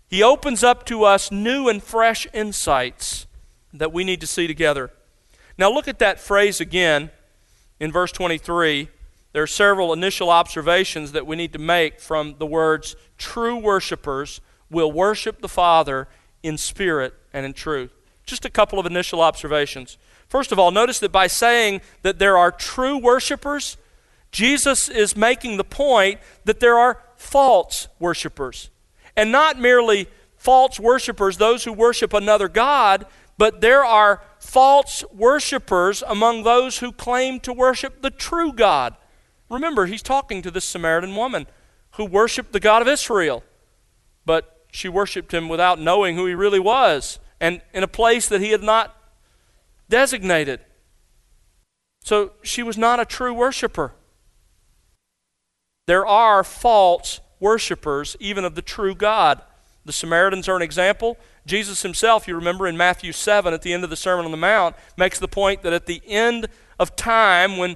He 0.08 0.24
opens 0.24 0.64
up 0.64 0.88
to 0.88 1.04
us 1.04 1.32
new 1.32 1.70
and 1.70 1.84
fresh 1.84 2.26
insights 2.34 3.28
that 3.72 3.94
we 3.94 4.04
need 4.04 4.22
to 4.22 4.28
see 4.28 4.48
together. 4.48 4.90
Now, 5.56 5.72
look 5.72 5.88
at 5.88 6.00
that 6.00 6.20
phrase 6.20 6.60
again 6.60 7.12
in 7.80 7.92
verse 7.92 8.12
23, 8.12 8.90
there 9.34 9.44
are 9.44 9.48
several 9.48 9.94
initial 9.94 10.32
observations 10.32 11.12
that 11.12 11.28
we 11.28 11.36
need 11.36 11.54
to 11.54 11.60
make 11.60 12.00
from 12.00 12.38
the 12.40 12.48
words 12.48 12.96
true 13.20 13.56
worshipers 13.56 14.42
will 14.72 14.92
worship 14.92 15.42
the 15.42 15.48
Father 15.48 16.08
in 16.42 16.58
spirit 16.58 17.14
and 17.32 17.46
in 17.46 17.54
truth. 17.54 17.92
Just 18.26 18.46
a 18.46 18.50
couple 18.50 18.80
of 18.80 18.88
initial 18.88 19.22
observations. 19.22 20.00
First 20.30 20.52
of 20.52 20.60
all, 20.60 20.72
notice 20.72 21.00
that 21.00 21.12
by 21.12 21.28
saying 21.28 21.82
that 22.04 22.20
there 22.20 22.38
are 22.38 22.52
true 22.52 22.98
worshipers, 22.98 23.78
Jesus 24.32 24.88
is 24.88 25.18
making 25.18 25.58
the 25.58 25.64
point 25.64 26.20
that 26.46 26.60
there 26.60 26.78
are 26.78 27.02
false 27.18 27.88
worshipers. 28.00 28.70
And 29.16 29.32
not 29.32 29.60
merely 29.60 30.08
false 30.38 30.80
worshipers, 30.80 31.38
those 31.38 31.64
who 31.64 31.74
worship 31.74 32.14
another 32.14 32.48
God, 32.48 33.08
but 33.38 33.62
there 33.62 33.84
are 33.84 34.22
false 34.40 35.04
worshipers 35.12 36.04
among 36.08 36.44
those 36.44 36.78
who 36.78 36.92
claim 36.92 37.40
to 37.42 37.52
worship 37.52 38.02
the 38.02 38.12
true 38.12 38.54
God. 38.54 38.96
Remember, 39.50 39.88
he's 39.88 40.04
talking 40.04 40.42
to 40.44 40.52
this 40.52 40.66
Samaritan 40.66 41.16
woman 41.16 41.48
who 41.94 42.06
worshiped 42.06 42.54
the 42.54 42.60
God 42.60 42.82
of 42.84 42.88
Israel, 42.88 43.44
but 44.26 44.66
she 44.72 44.88
worshiped 44.88 45.34
him 45.34 45.50
without 45.50 45.80
knowing 45.80 46.16
who 46.16 46.28
he 46.28 46.36
really 46.36 46.60
was 46.60 47.20
and 47.42 47.62
in 47.74 47.82
a 47.82 47.88
place 47.88 48.28
that 48.28 48.42
he 48.42 48.52
had 48.52 48.62
not 48.62 48.96
designated. 49.90 50.62
So 52.02 52.32
she 52.42 52.64
was 52.64 52.78
not 52.78 53.00
a 53.00 53.06
true 53.06 53.34
worshiper. 53.34 53.94
There 55.88 56.06
are 56.06 56.44
false 56.44 57.20
worshipers, 57.40 58.16
even 58.20 58.46
of 58.46 58.56
the 58.56 58.62
true 58.62 58.96
God. 58.96 59.42
The 59.86 59.94
Samaritans 59.94 60.48
are 60.48 60.56
an 60.56 60.62
example. 60.62 61.18
Jesus 61.46 61.82
himself, 61.82 62.28
you 62.28 62.36
remember 62.36 62.68
in 62.68 62.78
Matthew 62.78 63.12
7 63.12 63.54
at 63.54 63.64
the 63.64 63.74
end 63.74 63.84
of 63.84 63.90
the 63.90 63.96
Sermon 63.96 64.26
on 64.26 64.32
the 64.32 64.38
Mount, 64.38 64.76
makes 64.98 65.18
the 65.18 65.28
point 65.28 65.64
that 65.64 65.74
at 65.74 65.88
the 65.88 66.02
end 66.06 66.48
of 66.80 66.96
time, 66.96 67.58
when 67.58 67.76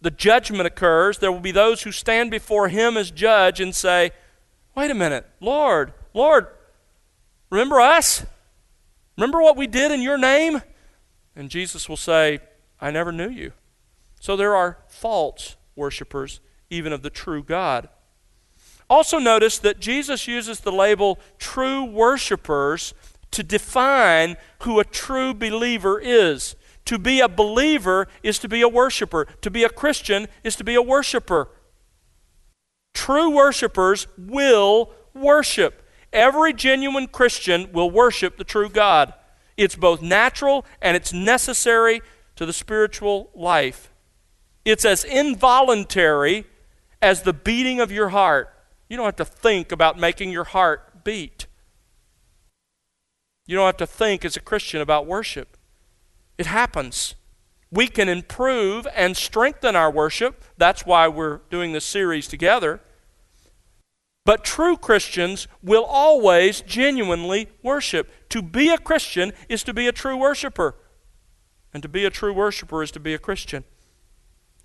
the 0.00 0.10
judgment 0.10 0.66
occurs, 0.66 1.18
there 1.18 1.32
will 1.32 1.40
be 1.40 1.52
those 1.52 1.82
who 1.82 1.92
stand 1.92 2.30
before 2.30 2.68
him 2.68 2.96
as 2.96 3.10
judge 3.10 3.60
and 3.60 3.74
say, 3.74 4.10
Wait 4.74 4.90
a 4.90 4.94
minute, 4.94 5.26
Lord, 5.40 5.94
Lord, 6.12 6.48
remember 7.48 7.80
us? 7.80 8.26
Remember 9.16 9.40
what 9.40 9.56
we 9.56 9.66
did 9.66 9.90
in 9.90 10.02
your 10.02 10.18
name? 10.18 10.60
And 11.36 11.50
Jesus 11.50 11.88
will 11.88 11.98
say, 11.98 12.40
I 12.80 12.90
never 12.90 13.12
knew 13.12 13.28
you. 13.28 13.52
So 14.18 14.36
there 14.36 14.56
are 14.56 14.78
false 14.88 15.56
worshippers, 15.76 16.40
even 16.70 16.92
of 16.92 17.02
the 17.02 17.10
true 17.10 17.42
God. 17.42 17.90
Also, 18.88 19.18
notice 19.18 19.58
that 19.58 19.78
Jesus 19.78 20.26
uses 20.26 20.60
the 20.60 20.72
label 20.72 21.18
true 21.38 21.84
worshipers 21.84 22.94
to 23.32 23.42
define 23.42 24.36
who 24.60 24.80
a 24.80 24.84
true 24.84 25.34
believer 25.34 26.00
is. 26.00 26.56
To 26.86 26.98
be 26.98 27.20
a 27.20 27.28
believer 27.28 28.06
is 28.22 28.38
to 28.38 28.48
be 28.48 28.62
a 28.62 28.68
worshiper. 28.68 29.26
To 29.42 29.50
be 29.50 29.64
a 29.64 29.68
Christian 29.68 30.28
is 30.44 30.56
to 30.56 30.64
be 30.64 30.76
a 30.76 30.82
worshiper. 30.82 31.48
True 32.94 33.28
worshipers 33.28 34.06
will 34.16 34.92
worship. 35.12 35.82
Every 36.12 36.52
genuine 36.52 37.08
Christian 37.08 37.72
will 37.72 37.90
worship 37.90 38.38
the 38.38 38.44
true 38.44 38.70
God. 38.70 39.12
It's 39.56 39.76
both 39.76 40.02
natural 40.02 40.66
and 40.82 40.96
it's 40.96 41.12
necessary 41.12 42.02
to 42.36 42.44
the 42.44 42.52
spiritual 42.52 43.30
life. 43.34 43.90
It's 44.64 44.84
as 44.84 45.04
involuntary 45.04 46.46
as 47.00 47.22
the 47.22 47.32
beating 47.32 47.80
of 47.80 47.92
your 47.92 48.10
heart. 48.10 48.52
You 48.88 48.96
don't 48.96 49.06
have 49.06 49.16
to 49.16 49.24
think 49.24 49.72
about 49.72 49.98
making 49.98 50.30
your 50.30 50.44
heart 50.44 51.04
beat. 51.04 51.46
You 53.46 53.56
don't 53.56 53.66
have 53.66 53.76
to 53.78 53.86
think 53.86 54.24
as 54.24 54.36
a 54.36 54.40
Christian 54.40 54.80
about 54.80 55.06
worship. 55.06 55.56
It 56.36 56.46
happens. 56.46 57.14
We 57.70 57.88
can 57.88 58.08
improve 58.08 58.86
and 58.94 59.16
strengthen 59.16 59.76
our 59.76 59.90
worship. 59.90 60.44
That's 60.56 60.84
why 60.84 61.08
we're 61.08 61.40
doing 61.50 61.72
this 61.72 61.84
series 61.84 62.28
together. 62.28 62.80
But 64.26 64.42
true 64.42 64.76
Christians 64.76 65.46
will 65.62 65.84
always 65.84 66.60
genuinely 66.60 67.48
worship. 67.62 68.10
To 68.30 68.42
be 68.42 68.70
a 68.70 68.76
Christian 68.76 69.32
is 69.48 69.62
to 69.62 69.72
be 69.72 69.86
a 69.86 69.92
true 69.92 70.16
worshiper. 70.16 70.74
And 71.72 71.80
to 71.84 71.88
be 71.88 72.04
a 72.04 72.10
true 72.10 72.32
worshiper 72.32 72.82
is 72.82 72.90
to 72.90 73.00
be 73.00 73.14
a 73.14 73.18
Christian. 73.18 73.62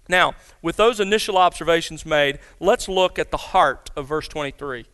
Now, 0.09 0.33
with 0.63 0.77
those 0.77 0.99
initial 0.99 1.37
observations 1.37 2.07
made, 2.07 2.39
let's 2.59 2.89
look 2.89 3.19
at 3.19 3.29
the 3.29 3.37
heart 3.37 3.91
of 3.95 4.07
verse 4.07 4.27
23. 4.27 4.87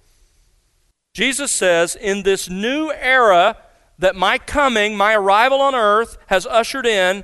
Jesus 1.13 1.53
says, 1.53 1.95
In 1.95 2.23
this 2.23 2.49
new 2.49 2.91
era 2.91 3.55
that 3.97 4.17
my 4.17 4.37
coming, 4.37 4.97
my 4.97 5.15
arrival 5.15 5.61
on 5.61 5.75
earth 5.75 6.17
has 6.27 6.45
ushered 6.45 6.85
in, 6.85 7.23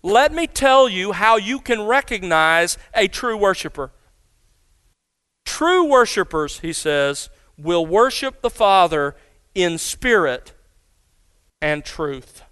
let 0.00 0.32
me 0.32 0.46
tell 0.46 0.88
you 0.88 1.10
how 1.10 1.38
you 1.38 1.58
can 1.58 1.82
recognize 1.82 2.78
a 2.94 3.08
true 3.08 3.36
worshiper. 3.36 3.90
True 5.44 5.84
worshipers, 5.84 6.60
he 6.60 6.72
says, 6.72 7.28
will 7.56 7.86
worship 7.86 8.42
the 8.42 8.50
Father 8.50 9.14
in 9.54 9.78
spirit 9.78 10.52
and 11.60 11.84
truth 11.84 12.42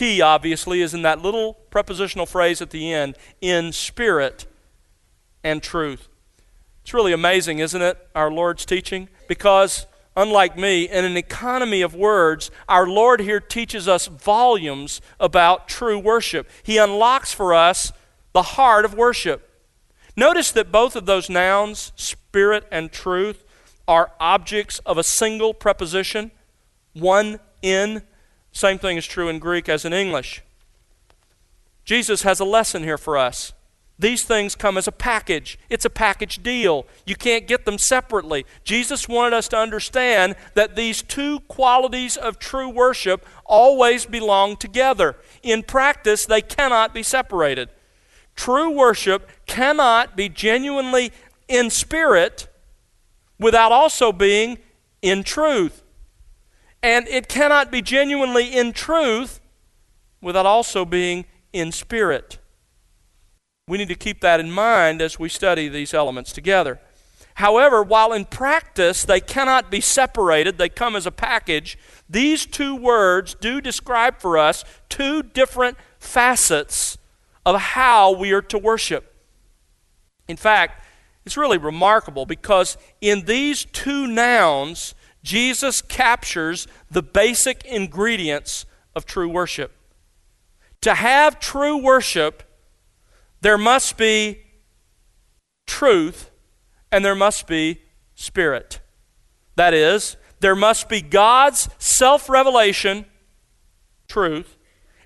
key, 0.00 0.22
obviously, 0.22 0.80
is 0.80 0.94
in 0.94 1.02
that 1.02 1.20
little 1.20 1.52
prepositional 1.68 2.24
phrase 2.24 2.62
at 2.62 2.70
the 2.70 2.90
end 2.90 3.18
in 3.42 3.70
spirit 3.70 4.46
and 5.44 5.62
truth. 5.62 6.08
It's 6.80 6.94
really 6.94 7.12
amazing, 7.12 7.58
isn't 7.58 7.82
it, 7.82 7.98
our 8.14 8.30
Lord's 8.30 8.64
teaching? 8.64 9.10
Because 9.28 9.84
unlike 10.16 10.56
me, 10.56 10.88
in 10.88 11.04
an 11.04 11.18
economy 11.18 11.82
of 11.82 11.94
words, 11.94 12.50
our 12.66 12.86
Lord 12.86 13.20
here 13.20 13.40
teaches 13.40 13.86
us 13.86 14.06
volumes 14.06 15.02
about 15.20 15.68
true 15.68 15.98
worship. 15.98 16.48
He 16.62 16.78
unlocks 16.78 17.34
for 17.34 17.52
us 17.52 17.92
the 18.32 18.42
heart 18.42 18.86
of 18.86 18.94
worship. 18.94 19.49
Notice 20.20 20.50
that 20.50 20.70
both 20.70 20.96
of 20.96 21.06
those 21.06 21.30
nouns, 21.30 21.92
spirit 21.96 22.68
and 22.70 22.92
truth, 22.92 23.42
are 23.88 24.12
objects 24.20 24.78
of 24.80 24.98
a 24.98 25.02
single 25.02 25.54
preposition, 25.54 26.30
one 26.92 27.40
in. 27.62 28.02
Same 28.52 28.78
thing 28.78 28.98
is 28.98 29.06
true 29.06 29.30
in 29.30 29.38
Greek 29.38 29.66
as 29.66 29.86
in 29.86 29.94
English. 29.94 30.42
Jesus 31.86 32.20
has 32.20 32.38
a 32.38 32.44
lesson 32.44 32.82
here 32.82 32.98
for 32.98 33.16
us. 33.16 33.54
These 33.98 34.24
things 34.24 34.54
come 34.54 34.76
as 34.76 34.86
a 34.86 34.92
package. 34.92 35.58
It's 35.70 35.86
a 35.86 35.90
package 35.90 36.42
deal. 36.42 36.86
You 37.06 37.16
can't 37.16 37.46
get 37.46 37.64
them 37.64 37.78
separately. 37.78 38.44
Jesus 38.62 39.08
wanted 39.08 39.34
us 39.34 39.48
to 39.48 39.56
understand 39.56 40.36
that 40.52 40.76
these 40.76 41.00
two 41.00 41.40
qualities 41.48 42.18
of 42.18 42.38
true 42.38 42.68
worship 42.68 43.24
always 43.46 44.04
belong 44.04 44.58
together. 44.58 45.16
In 45.42 45.62
practice, 45.62 46.26
they 46.26 46.42
cannot 46.42 46.92
be 46.92 47.02
separated. 47.02 47.70
True 48.34 48.70
worship 48.70 49.28
cannot 49.46 50.16
be 50.16 50.28
genuinely 50.28 51.12
in 51.48 51.70
spirit 51.70 52.48
without 53.38 53.72
also 53.72 54.12
being 54.12 54.58
in 55.02 55.22
truth. 55.22 55.82
And 56.82 57.06
it 57.08 57.28
cannot 57.28 57.70
be 57.70 57.82
genuinely 57.82 58.56
in 58.56 58.72
truth 58.72 59.40
without 60.22 60.46
also 60.46 60.84
being 60.84 61.26
in 61.52 61.72
spirit. 61.72 62.38
We 63.68 63.78
need 63.78 63.88
to 63.88 63.94
keep 63.94 64.20
that 64.20 64.40
in 64.40 64.50
mind 64.50 65.02
as 65.02 65.18
we 65.18 65.28
study 65.28 65.68
these 65.68 65.94
elements 65.94 66.32
together. 66.32 66.80
However, 67.34 67.82
while 67.82 68.12
in 68.12 68.24
practice 68.24 69.04
they 69.04 69.20
cannot 69.20 69.70
be 69.70 69.80
separated, 69.80 70.58
they 70.58 70.68
come 70.68 70.96
as 70.96 71.06
a 71.06 71.12
package, 71.12 71.78
these 72.08 72.44
two 72.44 72.74
words 72.74 73.34
do 73.34 73.60
describe 73.60 74.18
for 74.18 74.36
us 74.36 74.64
two 74.88 75.22
different 75.22 75.78
facets 75.98 76.98
of 77.44 77.60
how 77.60 78.12
we 78.12 78.32
are 78.32 78.42
to 78.42 78.58
worship. 78.58 79.14
In 80.28 80.36
fact, 80.36 80.84
it's 81.24 81.36
really 81.36 81.58
remarkable 81.58 82.26
because 82.26 82.76
in 83.00 83.24
these 83.24 83.64
two 83.64 84.06
nouns, 84.06 84.94
Jesus 85.22 85.82
captures 85.82 86.66
the 86.90 87.02
basic 87.02 87.64
ingredients 87.64 88.64
of 88.94 89.06
true 89.06 89.28
worship. 89.28 89.72
To 90.82 90.94
have 90.94 91.38
true 91.38 91.76
worship, 91.76 92.42
there 93.42 93.58
must 93.58 93.96
be 93.96 94.40
truth 95.66 96.30
and 96.90 97.04
there 97.04 97.14
must 97.14 97.46
be 97.46 97.82
spirit. 98.14 98.80
That 99.56 99.74
is, 99.74 100.16
there 100.40 100.56
must 100.56 100.88
be 100.88 101.02
God's 101.02 101.68
self 101.78 102.28
revelation, 102.28 103.04
truth, 104.08 104.56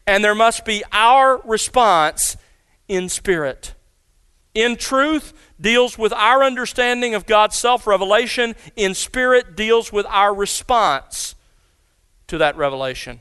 and 0.06 0.24
there 0.24 0.34
must 0.34 0.64
be 0.64 0.82
our 0.92 1.40
response 1.44 2.36
in 2.88 3.08
spirit. 3.08 3.74
In 4.54 4.76
truth 4.76 5.32
deals 5.60 5.98
with 5.98 6.12
our 6.12 6.44
understanding 6.44 7.14
of 7.14 7.26
God's 7.26 7.56
self 7.56 7.86
revelation, 7.86 8.54
in 8.76 8.94
spirit 8.94 9.56
deals 9.56 9.92
with 9.92 10.06
our 10.06 10.32
response 10.34 11.34
to 12.28 12.38
that 12.38 12.56
revelation. 12.56 13.20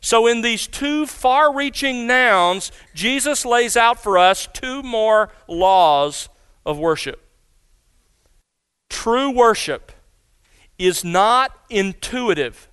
So, 0.00 0.26
in 0.26 0.40
these 0.40 0.66
two 0.66 1.06
far 1.06 1.54
reaching 1.54 2.06
nouns, 2.06 2.72
Jesus 2.94 3.44
lays 3.44 3.76
out 3.76 4.02
for 4.02 4.18
us 4.18 4.48
two 4.52 4.82
more 4.82 5.30
laws 5.46 6.28
of 6.64 6.78
worship. 6.78 7.20
True 8.88 9.30
worship 9.30 9.92
is 10.78 11.04
not 11.04 11.56
intuitive, 11.70 12.68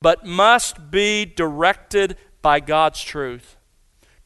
but 0.00 0.24
must 0.24 0.90
be 0.90 1.24
directed 1.24 2.16
by 2.42 2.60
God's 2.60 3.02
truth. 3.02 3.56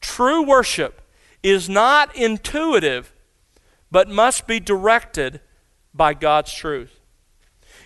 True 0.01 0.43
worship 0.43 1.01
is 1.43 1.69
not 1.69 2.15
intuitive, 2.15 3.13
but 3.91 4.09
must 4.09 4.47
be 4.47 4.59
directed 4.59 5.39
by 5.93 6.13
God's 6.13 6.53
truth. 6.53 6.99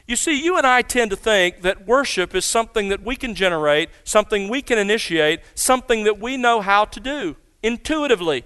You 0.08 0.16
see, 0.16 0.44
you 0.44 0.58
and 0.58 0.66
I 0.66 0.82
tend 0.82 1.12
to 1.12 1.18
think 1.18 1.62
that 1.62 1.86
worship 1.88 2.34
is 2.34 2.44
something 2.44 2.90
that 2.90 3.04
we 3.04 3.16
can 3.16 3.36
generate, 3.36 3.90
something 4.04 4.50
we 4.50 4.62
can 4.62 4.78
initiate, 4.78 5.42
something 5.54 6.04
that 6.04 6.20
we 6.20 6.38
know 6.38 6.62
how 6.62 6.86
to 6.86 7.00
do 7.00 7.36
intuitively. 7.62 8.44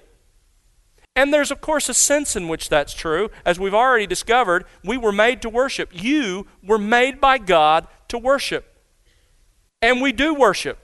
And 1.16 1.34
there's, 1.34 1.52
of 1.52 1.62
course, 1.62 1.88
a 1.88 1.94
sense 1.94 2.36
in 2.36 2.50
which 2.50 2.68
that's 2.68 2.94
true. 2.94 3.32
As 3.46 3.58
we've 3.58 3.74
already 3.74 4.06
discovered, 4.06 4.66
we 4.84 4.98
were 4.98 5.14
made 5.14 5.42
to 5.44 5.50
worship. 5.50 5.90
You 5.94 6.46
were 6.62 6.78
made 6.78 7.22
by 7.22 7.38
God 7.38 7.88
to 8.10 8.18
worship. 8.18 8.76
And 9.82 10.02
we 10.02 10.12
do 10.12 10.34
worship. 10.34 10.78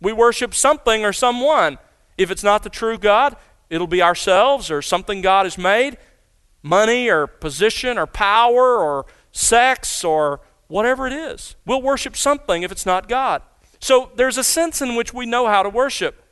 We 0.00 0.12
worship 0.12 0.54
something 0.54 1.04
or 1.04 1.12
someone. 1.12 1.78
If 2.16 2.30
it's 2.30 2.44
not 2.44 2.62
the 2.62 2.70
true 2.70 2.98
God, 2.98 3.36
it'll 3.70 3.86
be 3.86 4.02
ourselves 4.02 4.70
or 4.70 4.82
something 4.82 5.22
God 5.22 5.46
has 5.46 5.58
made 5.58 5.98
money 6.62 7.08
or 7.08 7.26
position 7.26 7.98
or 7.98 8.06
power 8.06 8.78
or 8.78 9.06
sex, 9.32 10.04
or 10.04 10.40
whatever 10.66 11.06
it 11.06 11.12
is. 11.12 11.54
We'll 11.64 11.82
worship 11.82 12.16
something 12.16 12.62
if 12.62 12.72
it's 12.72 12.86
not 12.86 13.08
God. 13.08 13.42
So 13.80 14.10
there's 14.16 14.38
a 14.38 14.44
sense 14.44 14.82
in 14.82 14.96
which 14.96 15.14
we 15.14 15.26
know 15.26 15.46
how 15.46 15.62
to 15.62 15.68
worship. 15.68 16.24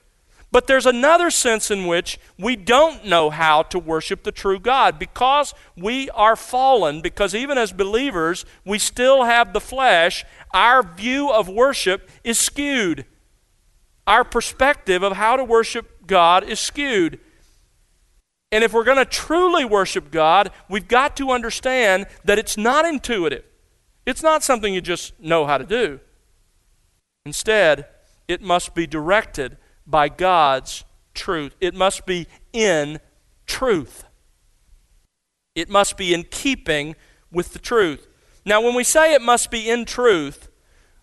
But 0.53 0.67
there's 0.67 0.87
another 0.87 1.31
sense 1.31 1.71
in 1.71 1.87
which 1.87 2.19
we 2.39 2.57
don't 2.57 3.05
know 3.05 3.31
how 3.31 3.63
to 3.65 3.79
worship 3.79 4.23
the 4.23 4.33
true 4.33 4.59
God 4.59 4.99
because 4.99 5.55
we 5.77 6.09
are 6.11 6.37
fallen, 6.37 7.01
because 7.01 7.35
even 7.35 7.59
as 7.59 7.73
believers, 7.73 8.45
we 8.65 8.79
still 8.79 9.25
have 9.25 9.53
the 9.53 9.61
flesh. 9.61 10.25
Our 10.55 10.83
view 10.83 11.31
of 11.31 11.49
worship 11.49 12.09
is 12.25 12.39
skewed. 12.39 13.05
Our 14.07 14.25
perspective 14.25 15.03
of 15.03 15.15
how 15.15 15.37
to 15.37 15.45
worship 15.45 16.07
God 16.07 16.45
is 16.45 16.61
skewed. 16.61 17.19
And 18.53 18.63
if 18.63 18.73
we're 18.73 18.85
going 18.85 18.99
to 18.99 19.05
truly 19.05 19.65
worship 19.65 20.11
God, 20.11 20.51
we've 20.69 20.87
got 20.87 21.17
to 21.17 21.31
understand 21.31 22.07
that 22.25 22.39
it's 22.39 22.57
not 22.57 22.85
intuitive. 22.85 23.45
It's 24.07 24.23
not 24.23 24.45
something 24.45 24.73
you 24.73 24.81
just 24.81 25.19
know 25.21 25.47
how 25.47 25.59
to 25.59 25.65
do. 25.65 26.01
Instead, 27.25 27.87
it 28.29 28.41
must 28.41 28.75
be 28.75 28.87
directed 28.87 29.57
by 29.87 30.09
God's 30.09 30.85
truth. 31.13 31.57
It 31.61 31.75
must 31.75 32.07
be 32.07 32.29
in 32.53 33.01
truth. 33.47 34.05
It 35.57 35.69
must 35.69 35.97
be 35.97 36.15
in 36.15 36.25
keeping 36.25 36.95
with 37.33 37.53
the 37.53 37.59
truth. 37.59 38.07
Now, 38.45 38.61
when 38.61 38.75
we 38.75 38.85
say 38.85 39.13
it 39.13 39.23
must 39.23 39.51
be 39.51 39.69
in 39.69 39.85
truth, 39.85 40.49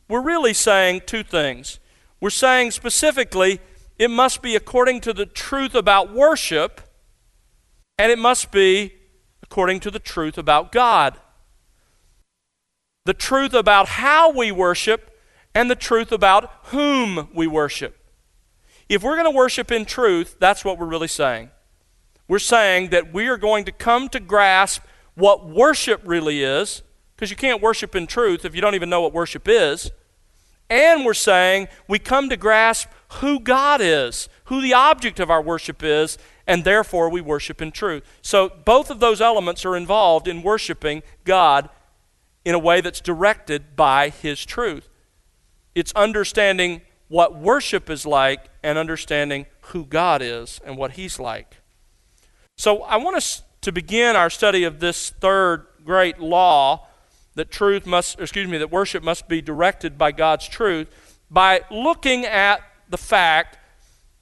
we're 0.08 0.22
really 0.22 0.54
saying 0.54 1.02
two 1.06 1.24
things. 1.24 1.80
We're 2.24 2.30
saying 2.30 2.72
specifically, 2.72 3.60
it 4.00 4.10
must 4.10 4.42
be 4.42 4.56
according 4.56 5.02
to 5.02 5.12
the 5.12 5.26
truth 5.26 5.76
about 5.76 6.14
worship 6.14 6.80
and 7.98 8.14
it 8.14 8.18
must 8.18 8.50
be 8.50 8.94
according 9.42 9.82
to 9.82 9.92
the 9.92 10.00
truth 10.00 10.38
about 10.38 10.72
God. 10.72 11.18
The 13.04 13.14
truth 13.14 13.54
about 13.54 13.90
how 13.90 14.32
we 14.32 14.54
worship 14.54 15.20
and 15.54 15.70
the 15.70 15.76
truth 15.76 16.14
about 16.14 16.50
whom 16.68 17.28
we 17.34 17.46
worship. 17.46 17.98
If 18.88 19.04
we're 19.04 19.18
going 19.18 19.30
to 19.30 19.38
worship 19.38 19.70
in 19.70 19.84
truth, 19.84 20.38
that's 20.40 20.64
what 20.64 20.80
we're 20.80 20.86
really 20.86 21.10
saying. 21.10 21.50
We're 22.30 22.40
saying 22.40 22.92
that 22.92 23.12
we 23.12 23.28
are 23.28 23.36
going 23.36 23.66
to 23.66 23.74
come 23.74 24.08
to 24.08 24.22
grasp 24.22 24.82
what 25.16 25.46
worship 25.46 26.00
really 26.06 26.42
is, 26.42 26.84
because 27.18 27.32
you 27.32 27.36
can't 27.36 27.62
worship 27.62 27.98
in 27.98 28.08
truth 28.08 28.46
if 28.46 28.56
you 28.56 28.62
don't 28.62 28.76
even 28.76 28.90
know 28.90 29.02
what 29.02 29.12
worship 29.12 29.46
is. 29.46 29.92
And 30.74 31.06
we're 31.06 31.14
saying 31.14 31.68
we 31.88 32.00
come 32.00 32.30
to 32.30 32.36
grasp 32.36 32.90
who 33.20 33.40
God 33.40 33.80
is, 33.80 34.28
who 34.46 34.60
the 34.60 34.74
object 34.74 35.20
of 35.20 35.30
our 35.30 35.40
worship 35.42 35.84
is, 35.84 36.18
and 36.48 36.64
therefore 36.64 37.10
we 37.10 37.22
worship 37.22 37.62
in 37.62 37.72
truth. 37.72 38.02
So 38.24 38.50
both 38.50 38.90
of 38.90 39.00
those 39.00 39.22
elements 39.22 39.66
are 39.66 39.76
involved 39.76 40.28
in 40.28 40.42
worshiping 40.42 41.04
God 41.26 41.70
in 42.44 42.56
a 42.56 42.60
way 42.60 42.82
that's 42.82 43.02
directed 43.02 43.76
by 43.76 44.10
His 44.10 44.44
truth. 44.44 44.90
It's 45.76 45.94
understanding 45.94 46.82
what 47.08 47.40
worship 47.40 47.88
is 47.88 48.04
like 48.04 48.50
and 48.64 48.80
understanding 48.80 49.46
who 49.62 49.86
God 49.86 50.24
is 50.24 50.60
and 50.66 50.76
what 50.76 50.94
He's 50.94 51.20
like. 51.20 51.58
So 52.58 52.82
I 52.82 52.98
want 52.98 53.16
us 53.16 53.44
to 53.62 53.72
begin 53.72 54.16
our 54.16 54.32
study 54.32 54.64
of 54.64 54.80
this 54.80 55.12
third 55.12 55.68
great 55.86 56.18
law 56.18 56.88
that 57.36 57.52
truth 57.52 57.86
must, 57.86 58.20
excuse 58.20 58.48
me, 58.48 58.58
that 58.58 58.72
worship 58.72 59.04
must 59.04 59.28
be 59.28 59.42
directed 59.42 59.98
by 59.98 60.12
God's 60.12 60.48
truth 60.48 60.88
by 61.30 61.62
looking 61.72 62.26
at 62.26 62.62
the 62.90 62.98
fact 62.98 63.58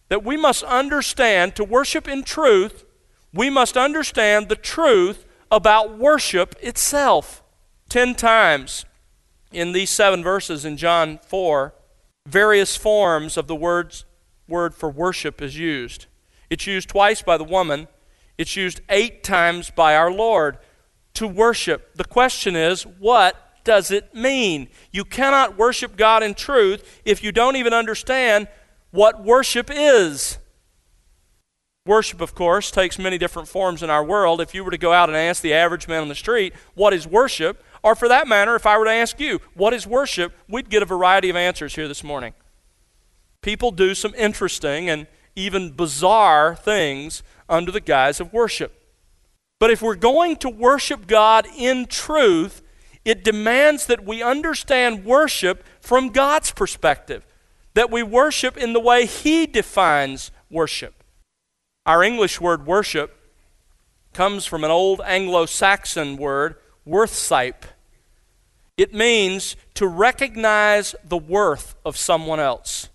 that 0.08 0.24
we 0.24 0.38
must 0.38 0.64
understand 0.64 1.56
to 1.56 1.64
worship 1.64 2.08
in 2.08 2.24
truth, 2.24 2.86
we 3.34 3.50
must 3.50 3.78
understand 3.78 4.48
the 4.48 4.56
truth 4.56 5.26
about 5.52 5.98
worship 5.98 6.56
itself. 6.62 7.44
Ten 7.90 8.16
times 8.16 8.86
in 9.52 9.74
these 9.74 9.90
seven 9.90 10.24
verses 10.24 10.64
in 10.64 10.78
John 10.78 11.20
4, 11.28 11.74
various 12.26 12.78
forms 12.78 13.36
of 13.36 13.48
the 13.48 13.56
words, 13.56 14.06
word 14.48 14.74
for 14.74 14.90
worship 14.90 15.42
is 15.42 15.58
used. 15.58 16.06
It's 16.50 16.68
used 16.68 16.90
twice 16.90 17.22
by 17.22 17.38
the 17.38 17.44
woman, 17.44 17.88
it's 18.38 18.56
used 18.56 18.82
eight 18.90 19.24
times 19.24 19.70
by 19.70 19.96
our 19.96 20.12
Lord 20.12 20.58
to 21.16 21.28
worship. 21.28 21.96
The 21.96 22.06
question 22.06 22.56
is, 22.56 22.84
what 22.84 23.64
does 23.64 23.92
it 23.92 24.14
mean? 24.16 24.68
You 24.92 25.06
cannot 25.06 25.58
worship 25.58 25.96
God 25.96 26.24
in 26.24 26.34
truth 26.34 27.02
if 27.06 27.24
you 27.24 27.32
don't 27.32 27.56
even 27.56 27.74
understand 27.74 28.48
what 28.92 29.24
worship 29.24 29.70
is. 29.72 30.38
Worship, 31.86 32.22
of 32.22 32.36
course, 32.36 32.70
takes 32.70 33.00
many 33.00 33.18
different 33.18 33.48
forms 33.48 33.82
in 33.82 33.90
our 33.90 34.04
world. 34.04 34.40
If 34.40 34.54
you 34.54 34.64
were 34.64 34.72
to 34.72 34.78
go 34.78 34.94
out 34.94 35.10
and 35.10 35.18
ask 35.18 35.42
the 35.42 35.54
average 35.54 35.88
man 35.88 36.02
on 36.04 36.10
the 36.10 36.16
street, 36.16 36.54
what 36.76 36.94
is 36.94 37.08
worship? 37.08 37.64
Or 37.84 37.96
for 37.96 38.08
that 38.08 38.28
matter, 38.28 38.56
if 38.56 38.68
I 38.68 38.78
were 38.78 38.86
to 38.86 38.92
ask 38.92 39.20
you, 39.20 39.40
what 39.56 39.74
is 39.74 39.88
worship? 39.88 40.34
We'd 40.48 40.70
get 40.70 40.84
a 40.84 40.86
variety 40.86 41.32
of 41.32 41.36
answers 41.36 41.74
here 41.74 41.88
this 41.88 42.04
morning. 42.04 42.34
People 43.42 43.72
do 43.72 43.96
some 43.96 44.14
interesting 44.14 44.90
and 44.90 45.08
even 45.36 45.72
bizarre 45.72 46.56
things 46.56 47.24
under 47.50 47.72
the 47.72 47.82
guise 47.82 48.20
of 48.20 48.32
worship. 48.32 48.81
But 49.62 49.70
if 49.70 49.84
we're 49.84 49.94
going 49.94 50.38
to 50.38 50.50
worship 50.50 51.06
God 51.06 51.46
in 51.56 51.86
truth, 51.86 52.64
it 53.06 53.24
demands 53.24 53.86
that 53.86 54.04
we 54.04 54.24
understand 54.24 55.06
worship 55.06 55.64
from 55.80 56.10
God's 56.10 56.50
perspective, 56.50 57.24
that 57.76 57.92
we 57.92 58.02
worship 58.02 58.58
in 58.58 58.74
the 58.74 58.80
way 58.80 59.06
He 59.06 59.46
defines 59.46 60.32
worship. 60.50 61.04
Our 61.86 62.02
English 62.02 62.42
word 62.42 62.66
worship 62.66 63.16
comes 64.14 64.48
from 64.48 64.64
an 64.64 64.72
old 64.72 65.00
Anglo 65.06 65.46
Saxon 65.46 66.18
word, 66.18 66.56
worthsipe. 66.84 67.66
It 68.78 68.96
means 68.96 69.56
to 69.76 69.86
recognize 69.86 70.96
the 71.04 71.20
worth 71.20 71.76
of 71.86 71.98
someone 71.98 72.40
else. 72.40 72.90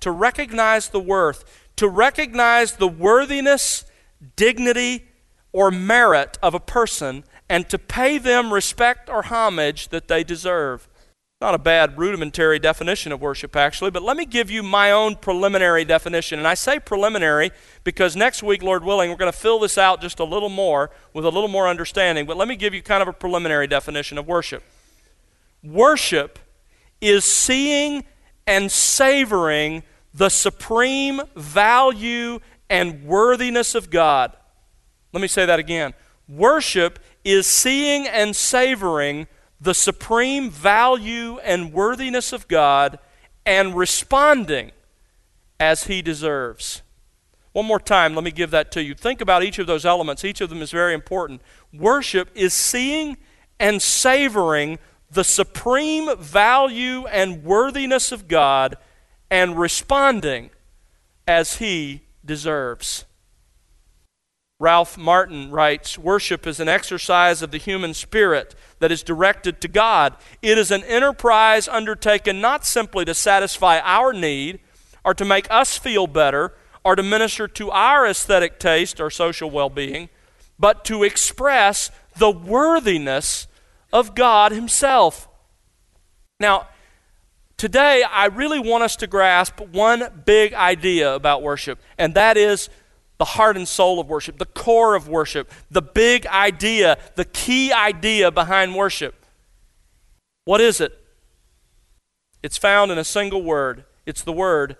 To 0.00 0.10
recognize 0.10 0.88
the 0.88 1.00
worth. 1.00 1.44
To 1.76 1.86
recognize 1.86 2.76
the 2.76 2.88
worthiness, 2.88 3.84
dignity, 4.36 5.07
or 5.52 5.70
merit 5.70 6.38
of 6.42 6.54
a 6.54 6.60
person 6.60 7.24
and 7.48 7.68
to 7.68 7.78
pay 7.78 8.18
them 8.18 8.52
respect 8.52 9.08
or 9.08 9.22
homage 9.24 9.88
that 9.88 10.08
they 10.08 10.22
deserve. 10.22 10.88
Not 11.40 11.54
a 11.54 11.58
bad 11.58 11.96
rudimentary 11.96 12.58
definition 12.58 13.12
of 13.12 13.20
worship, 13.20 13.54
actually, 13.54 13.92
but 13.92 14.02
let 14.02 14.16
me 14.16 14.26
give 14.26 14.50
you 14.50 14.64
my 14.64 14.90
own 14.90 15.14
preliminary 15.14 15.84
definition. 15.84 16.40
And 16.40 16.48
I 16.48 16.54
say 16.54 16.80
preliminary 16.80 17.52
because 17.84 18.16
next 18.16 18.42
week, 18.42 18.60
Lord 18.60 18.82
willing, 18.82 19.08
we're 19.08 19.16
going 19.16 19.30
to 19.30 19.38
fill 19.38 19.60
this 19.60 19.78
out 19.78 20.00
just 20.00 20.18
a 20.18 20.24
little 20.24 20.48
more 20.48 20.90
with 21.12 21.24
a 21.24 21.30
little 21.30 21.48
more 21.48 21.68
understanding. 21.68 22.26
But 22.26 22.36
let 22.36 22.48
me 22.48 22.56
give 22.56 22.74
you 22.74 22.82
kind 22.82 23.02
of 23.02 23.08
a 23.08 23.12
preliminary 23.12 23.68
definition 23.68 24.18
of 24.18 24.26
worship. 24.26 24.64
Worship 25.62 26.40
is 27.00 27.24
seeing 27.24 28.04
and 28.48 28.70
savoring 28.72 29.84
the 30.12 30.30
supreme 30.30 31.20
value 31.36 32.40
and 32.68 33.04
worthiness 33.04 33.76
of 33.76 33.90
God. 33.90 34.36
Let 35.12 35.20
me 35.20 35.28
say 35.28 35.46
that 35.46 35.58
again. 35.58 35.94
Worship 36.28 36.98
is 37.24 37.46
seeing 37.46 38.06
and 38.06 38.36
savoring 38.36 39.26
the 39.60 39.74
supreme 39.74 40.50
value 40.50 41.38
and 41.38 41.72
worthiness 41.72 42.32
of 42.32 42.48
God 42.48 42.98
and 43.44 43.74
responding 43.74 44.72
as 45.58 45.84
He 45.84 46.02
deserves. 46.02 46.82
One 47.52 47.66
more 47.66 47.80
time, 47.80 48.14
let 48.14 48.22
me 48.22 48.30
give 48.30 48.50
that 48.50 48.70
to 48.72 48.82
you. 48.82 48.94
Think 48.94 49.20
about 49.20 49.42
each 49.42 49.58
of 49.58 49.66
those 49.66 49.84
elements. 49.84 50.24
Each 50.24 50.40
of 50.40 50.50
them 50.50 50.62
is 50.62 50.70
very 50.70 50.94
important. 50.94 51.40
Worship 51.72 52.28
is 52.34 52.52
seeing 52.52 53.16
and 53.58 53.82
savoring 53.82 54.78
the 55.10 55.24
supreme 55.24 56.16
value 56.18 57.06
and 57.06 57.42
worthiness 57.42 58.12
of 58.12 58.28
God 58.28 58.76
and 59.30 59.58
responding 59.58 60.50
as 61.26 61.56
He 61.56 62.02
deserves. 62.24 63.06
Ralph 64.60 64.98
Martin 64.98 65.52
writes 65.52 65.96
Worship 65.96 66.44
is 66.44 66.58
an 66.58 66.68
exercise 66.68 67.42
of 67.42 67.52
the 67.52 67.58
human 67.58 67.94
spirit 67.94 68.56
that 68.80 68.90
is 68.90 69.04
directed 69.04 69.60
to 69.60 69.68
God. 69.68 70.16
It 70.42 70.58
is 70.58 70.72
an 70.72 70.82
enterprise 70.84 71.68
undertaken 71.68 72.40
not 72.40 72.66
simply 72.66 73.04
to 73.04 73.14
satisfy 73.14 73.78
our 73.78 74.12
need 74.12 74.58
or 75.04 75.14
to 75.14 75.24
make 75.24 75.48
us 75.48 75.78
feel 75.78 76.08
better 76.08 76.54
or 76.84 76.96
to 76.96 77.04
minister 77.04 77.46
to 77.46 77.70
our 77.70 78.04
aesthetic 78.04 78.58
taste 78.58 79.00
or 79.00 79.10
social 79.10 79.48
well 79.48 79.70
being, 79.70 80.08
but 80.58 80.84
to 80.86 81.04
express 81.04 81.92
the 82.16 82.30
worthiness 82.30 83.46
of 83.92 84.16
God 84.16 84.50
Himself. 84.50 85.28
Now, 86.40 86.66
today 87.56 88.02
I 88.02 88.26
really 88.26 88.58
want 88.58 88.82
us 88.82 88.96
to 88.96 89.06
grasp 89.06 89.60
one 89.60 90.22
big 90.24 90.52
idea 90.52 91.14
about 91.14 91.42
worship, 91.42 91.78
and 91.96 92.14
that 92.14 92.36
is 92.36 92.68
the 93.18 93.24
heart 93.24 93.56
and 93.56 93.66
soul 93.66 94.00
of 94.00 94.08
worship, 94.08 94.38
the 94.38 94.46
core 94.46 94.94
of 94.94 95.08
worship, 95.08 95.52
the 95.70 95.82
big 95.82 96.26
idea, 96.26 96.96
the 97.16 97.24
key 97.24 97.72
idea 97.72 98.30
behind 98.30 98.74
worship. 98.74 99.26
What 100.44 100.60
is 100.60 100.80
it? 100.80 100.98
It's 102.42 102.56
found 102.56 102.90
in 102.90 102.98
a 102.98 103.04
single 103.04 103.42
word. 103.42 103.84
It's 104.06 104.22
the 104.22 104.32
word 104.32 104.76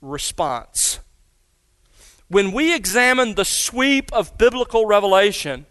response. 0.00 1.00
When 2.28 2.52
we 2.52 2.74
examine 2.74 3.34
the 3.34 3.44
sweep 3.44 4.12
of 4.12 4.36
biblical 4.38 4.86
revelation, 4.86 5.66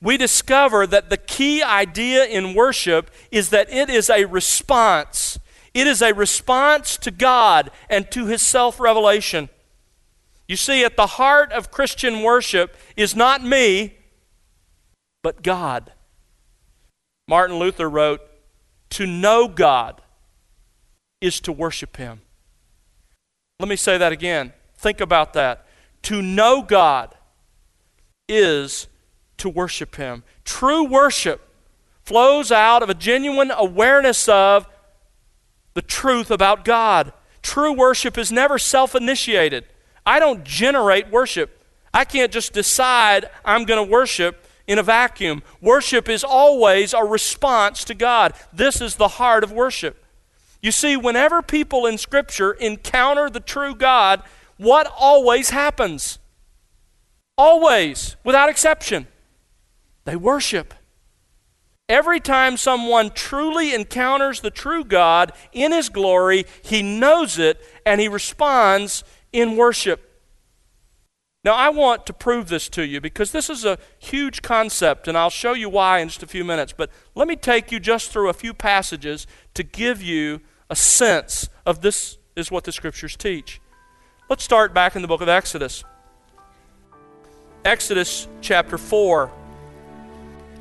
we 0.00 0.16
discover 0.16 0.86
that 0.86 1.10
the 1.10 1.16
key 1.16 1.62
idea 1.62 2.24
in 2.24 2.54
worship 2.54 3.10
is 3.30 3.50
that 3.50 3.72
it 3.72 3.88
is 3.88 4.10
a 4.10 4.24
response. 4.24 5.38
It 5.74 5.86
is 5.86 6.02
a 6.02 6.12
response 6.12 6.96
to 6.98 7.10
God 7.10 7.70
and 7.88 8.10
to 8.10 8.26
His 8.26 8.42
self 8.42 8.80
revelation. 8.80 9.48
You 10.52 10.56
see, 10.56 10.84
at 10.84 10.98
the 10.98 11.06
heart 11.06 11.50
of 11.50 11.70
Christian 11.70 12.20
worship 12.20 12.76
is 12.94 13.16
not 13.16 13.42
me, 13.42 13.94
but 15.22 15.42
God. 15.42 15.92
Martin 17.26 17.58
Luther 17.58 17.88
wrote, 17.88 18.20
To 18.90 19.06
know 19.06 19.48
God 19.48 20.02
is 21.22 21.40
to 21.40 21.52
worship 21.52 21.96
Him. 21.96 22.20
Let 23.60 23.70
me 23.70 23.76
say 23.76 23.96
that 23.96 24.12
again. 24.12 24.52
Think 24.76 25.00
about 25.00 25.32
that. 25.32 25.64
To 26.02 26.20
know 26.20 26.60
God 26.60 27.14
is 28.28 28.88
to 29.38 29.48
worship 29.48 29.96
Him. 29.96 30.22
True 30.44 30.84
worship 30.84 31.48
flows 32.04 32.52
out 32.52 32.82
of 32.82 32.90
a 32.90 32.94
genuine 32.94 33.50
awareness 33.56 34.28
of 34.28 34.68
the 35.72 35.80
truth 35.80 36.30
about 36.30 36.62
God. 36.62 37.14
True 37.40 37.72
worship 37.72 38.18
is 38.18 38.30
never 38.30 38.58
self 38.58 38.94
initiated. 38.94 39.64
I 40.04 40.18
don't 40.18 40.44
generate 40.44 41.10
worship. 41.10 41.64
I 41.94 42.04
can't 42.04 42.32
just 42.32 42.52
decide 42.52 43.28
I'm 43.44 43.64
going 43.64 43.84
to 43.84 43.90
worship 43.90 44.46
in 44.66 44.78
a 44.78 44.82
vacuum. 44.82 45.42
Worship 45.60 46.08
is 46.08 46.24
always 46.24 46.94
a 46.94 47.04
response 47.04 47.84
to 47.84 47.94
God. 47.94 48.34
This 48.52 48.80
is 48.80 48.96
the 48.96 49.08
heart 49.08 49.44
of 49.44 49.52
worship. 49.52 50.04
You 50.60 50.72
see, 50.72 50.96
whenever 50.96 51.42
people 51.42 51.86
in 51.86 51.98
Scripture 51.98 52.52
encounter 52.52 53.28
the 53.28 53.40
true 53.40 53.74
God, 53.74 54.22
what 54.56 54.90
always 54.96 55.50
happens? 55.50 56.18
Always, 57.36 58.16
without 58.24 58.48
exception, 58.48 59.08
they 60.04 60.16
worship. 60.16 60.74
Every 61.88 62.20
time 62.20 62.56
someone 62.56 63.10
truly 63.10 63.74
encounters 63.74 64.40
the 64.40 64.50
true 64.50 64.84
God 64.84 65.32
in 65.52 65.72
His 65.72 65.88
glory, 65.88 66.46
he 66.62 66.82
knows 66.82 67.38
it 67.38 67.60
and 67.84 68.00
he 68.00 68.08
responds 68.08 69.02
in 69.32 69.56
worship. 69.56 70.08
Now, 71.44 71.54
I 71.54 71.70
want 71.70 72.06
to 72.06 72.12
prove 72.12 72.48
this 72.48 72.68
to 72.70 72.86
you 72.86 73.00
because 73.00 73.32
this 73.32 73.50
is 73.50 73.64
a 73.64 73.78
huge 73.98 74.42
concept, 74.42 75.08
and 75.08 75.18
I'll 75.18 75.30
show 75.30 75.54
you 75.54 75.68
why 75.68 75.98
in 75.98 76.08
just 76.08 76.22
a 76.22 76.26
few 76.26 76.44
minutes. 76.44 76.72
But 76.72 76.88
let 77.16 77.26
me 77.26 77.34
take 77.34 77.72
you 77.72 77.80
just 77.80 78.12
through 78.12 78.28
a 78.28 78.32
few 78.32 78.54
passages 78.54 79.26
to 79.54 79.64
give 79.64 80.00
you 80.00 80.40
a 80.70 80.76
sense 80.76 81.48
of 81.66 81.80
this 81.80 82.18
is 82.36 82.50
what 82.50 82.62
the 82.62 82.70
scriptures 82.70 83.16
teach. 83.16 83.60
Let's 84.28 84.44
start 84.44 84.72
back 84.72 84.94
in 84.94 85.02
the 85.02 85.08
book 85.08 85.20
of 85.20 85.28
Exodus. 85.28 85.82
Exodus 87.64 88.28
chapter 88.40 88.78
4. 88.78 89.30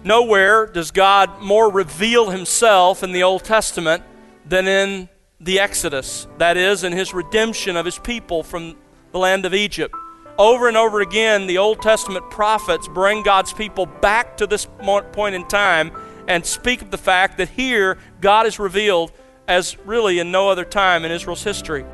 Nowhere 0.03 0.65
does 0.65 0.89
God 0.89 1.41
more 1.41 1.71
reveal 1.71 2.31
himself 2.31 3.03
in 3.03 3.11
the 3.11 3.21
Old 3.21 3.43
Testament 3.43 4.03
than 4.47 4.67
in 4.67 5.09
the 5.43 5.59
Exodus, 5.59 6.27
that 6.37 6.55
is, 6.55 6.83
in 6.83 6.93
his 6.93 7.13
redemption 7.13 7.75
of 7.75 7.83
his 7.83 7.97
people 7.97 8.43
from 8.43 8.75
the 9.11 9.17
land 9.17 9.43
of 9.45 9.53
Egypt. 9.53 9.95
Over 10.37 10.67
and 10.67 10.77
over 10.77 11.01
again, 11.01 11.47
the 11.47 11.57
Old 11.57 11.81
Testament 11.81 12.29
prophets 12.29 12.87
bring 12.87 13.23
God's 13.23 13.51
people 13.51 13.87
back 13.87 14.37
to 14.37 14.47
this 14.47 14.67
point 15.11 15.35
in 15.35 15.47
time 15.47 15.91
and 16.27 16.45
speak 16.45 16.81
of 16.81 16.91
the 16.91 16.97
fact 16.97 17.37
that 17.39 17.49
here 17.49 17.97
God 18.21 18.45
is 18.45 18.59
revealed 18.59 19.11
as 19.47 19.77
really 19.79 20.19
in 20.19 20.31
no 20.31 20.49
other 20.49 20.63
time 20.63 21.03
in 21.05 21.11
Israel's 21.11 21.43
history. 21.43 21.85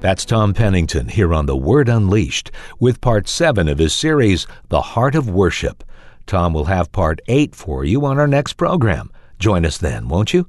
That's 0.00 0.24
Tom 0.24 0.52
Pennington 0.52 1.08
here 1.08 1.32
on 1.32 1.46
The 1.46 1.56
Word 1.56 1.88
Unleashed 1.88 2.50
with 2.80 3.00
part 3.00 3.28
7 3.28 3.68
of 3.68 3.78
his 3.78 3.94
series, 3.94 4.48
The 4.68 4.80
Heart 4.80 5.14
of 5.14 5.30
Worship. 5.30 5.84
Tom 6.32 6.52
will 6.54 6.64
have 6.64 6.90
part 6.92 7.20
8 7.28 7.54
for 7.54 7.84
you 7.84 8.06
on 8.06 8.18
our 8.18 8.26
next 8.26 8.54
program. 8.54 9.12
Join 9.38 9.66
us 9.66 9.76
then, 9.76 10.08
won't 10.08 10.32
you? 10.32 10.48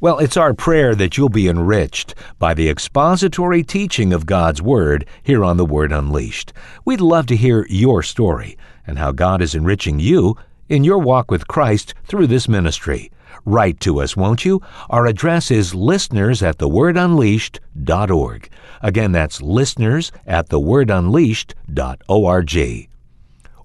Well, 0.00 0.18
it's 0.18 0.36
our 0.36 0.52
prayer 0.52 0.96
that 0.96 1.16
you'll 1.16 1.28
be 1.28 1.46
enriched 1.46 2.16
by 2.40 2.54
the 2.54 2.68
expository 2.68 3.62
teaching 3.62 4.12
of 4.12 4.26
God's 4.26 4.60
Word 4.60 5.06
here 5.22 5.44
on 5.44 5.58
The 5.58 5.64
Word 5.64 5.92
Unleashed. 5.92 6.52
We'd 6.84 7.00
love 7.00 7.26
to 7.26 7.36
hear 7.36 7.68
your 7.70 8.02
story 8.02 8.58
and 8.84 8.98
how 8.98 9.12
God 9.12 9.42
is 9.42 9.54
enriching 9.54 10.00
you 10.00 10.36
in 10.68 10.82
your 10.82 10.98
walk 10.98 11.30
with 11.30 11.46
Christ 11.46 11.94
through 12.06 12.26
this 12.26 12.48
ministry. 12.48 13.12
Write 13.44 13.78
to 13.82 14.00
us, 14.00 14.16
won't 14.16 14.44
you? 14.44 14.60
Our 14.90 15.06
address 15.06 15.52
is 15.52 15.72
listeners 15.72 16.42
at 16.42 16.58
thewordunleashed.org. 16.58 18.50
Again, 18.82 19.12
that's 19.12 19.40
listeners 19.40 20.10
at 20.26 20.48
thewordunleashed.org. 20.48 22.88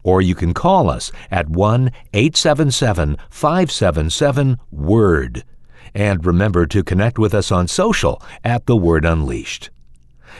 Or 0.03 0.21
you 0.21 0.35
can 0.35 0.53
call 0.53 0.89
us 0.89 1.11
at 1.29 1.49
1 1.49 1.91
877 2.13 3.17
577 3.29 4.57
WORD. 4.71 5.43
And 5.93 6.25
remember 6.25 6.65
to 6.67 6.83
connect 6.83 7.19
with 7.19 7.33
us 7.33 7.51
on 7.51 7.67
social 7.67 8.21
at 8.43 8.65
The 8.65 8.77
Word 8.77 9.05
Unleashed. 9.05 9.69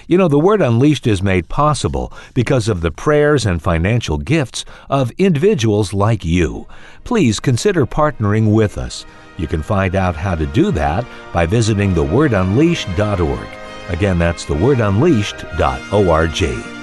You 0.07 0.17
know, 0.17 0.27
the 0.27 0.39
Word 0.39 0.61
Unleashed 0.61 1.07
is 1.07 1.21
made 1.21 1.49
possible 1.49 2.13
because 2.33 2.67
of 2.67 2.81
the 2.81 2.91
prayers 2.91 3.45
and 3.45 3.61
financial 3.61 4.17
gifts 4.17 4.65
of 4.89 5.11
individuals 5.11 5.93
like 5.93 6.25
you. 6.25 6.67
Please 7.03 7.39
consider 7.39 7.85
partnering 7.85 8.53
with 8.53 8.77
us. 8.77 9.05
You 9.37 9.47
can 9.47 9.63
find 9.63 9.95
out 9.95 10.15
how 10.15 10.35
to 10.35 10.45
do 10.45 10.71
that 10.71 11.05
by 11.33 11.45
visiting 11.45 11.93
thewordunleashed.org. 11.93 13.47
Again, 13.89 14.19
that's 14.19 14.45
thewordunleashed.org. 14.45 16.80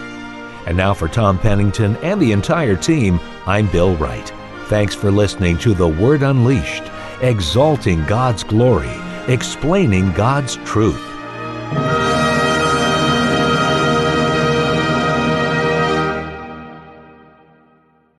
And 0.68 0.76
now 0.76 0.92
for 0.92 1.09
Tom 1.09 1.38
Pennington 1.38 1.96
and 2.02 2.20
the 2.20 2.33
entire 2.33 2.76
team, 2.76 3.18
I'm 3.46 3.68
Bill 3.68 3.96
Wright. 3.96 4.31
Thanks 4.66 4.94
for 4.94 5.11
listening 5.11 5.57
to 5.61 5.72
The 5.72 5.88
Word 5.88 6.22
Unleashed, 6.22 6.83
exalting 7.22 8.04
God's 8.04 8.44
glory, 8.44 8.92
explaining 9.28 10.12
God's 10.12 10.57
truth. 10.66 11.02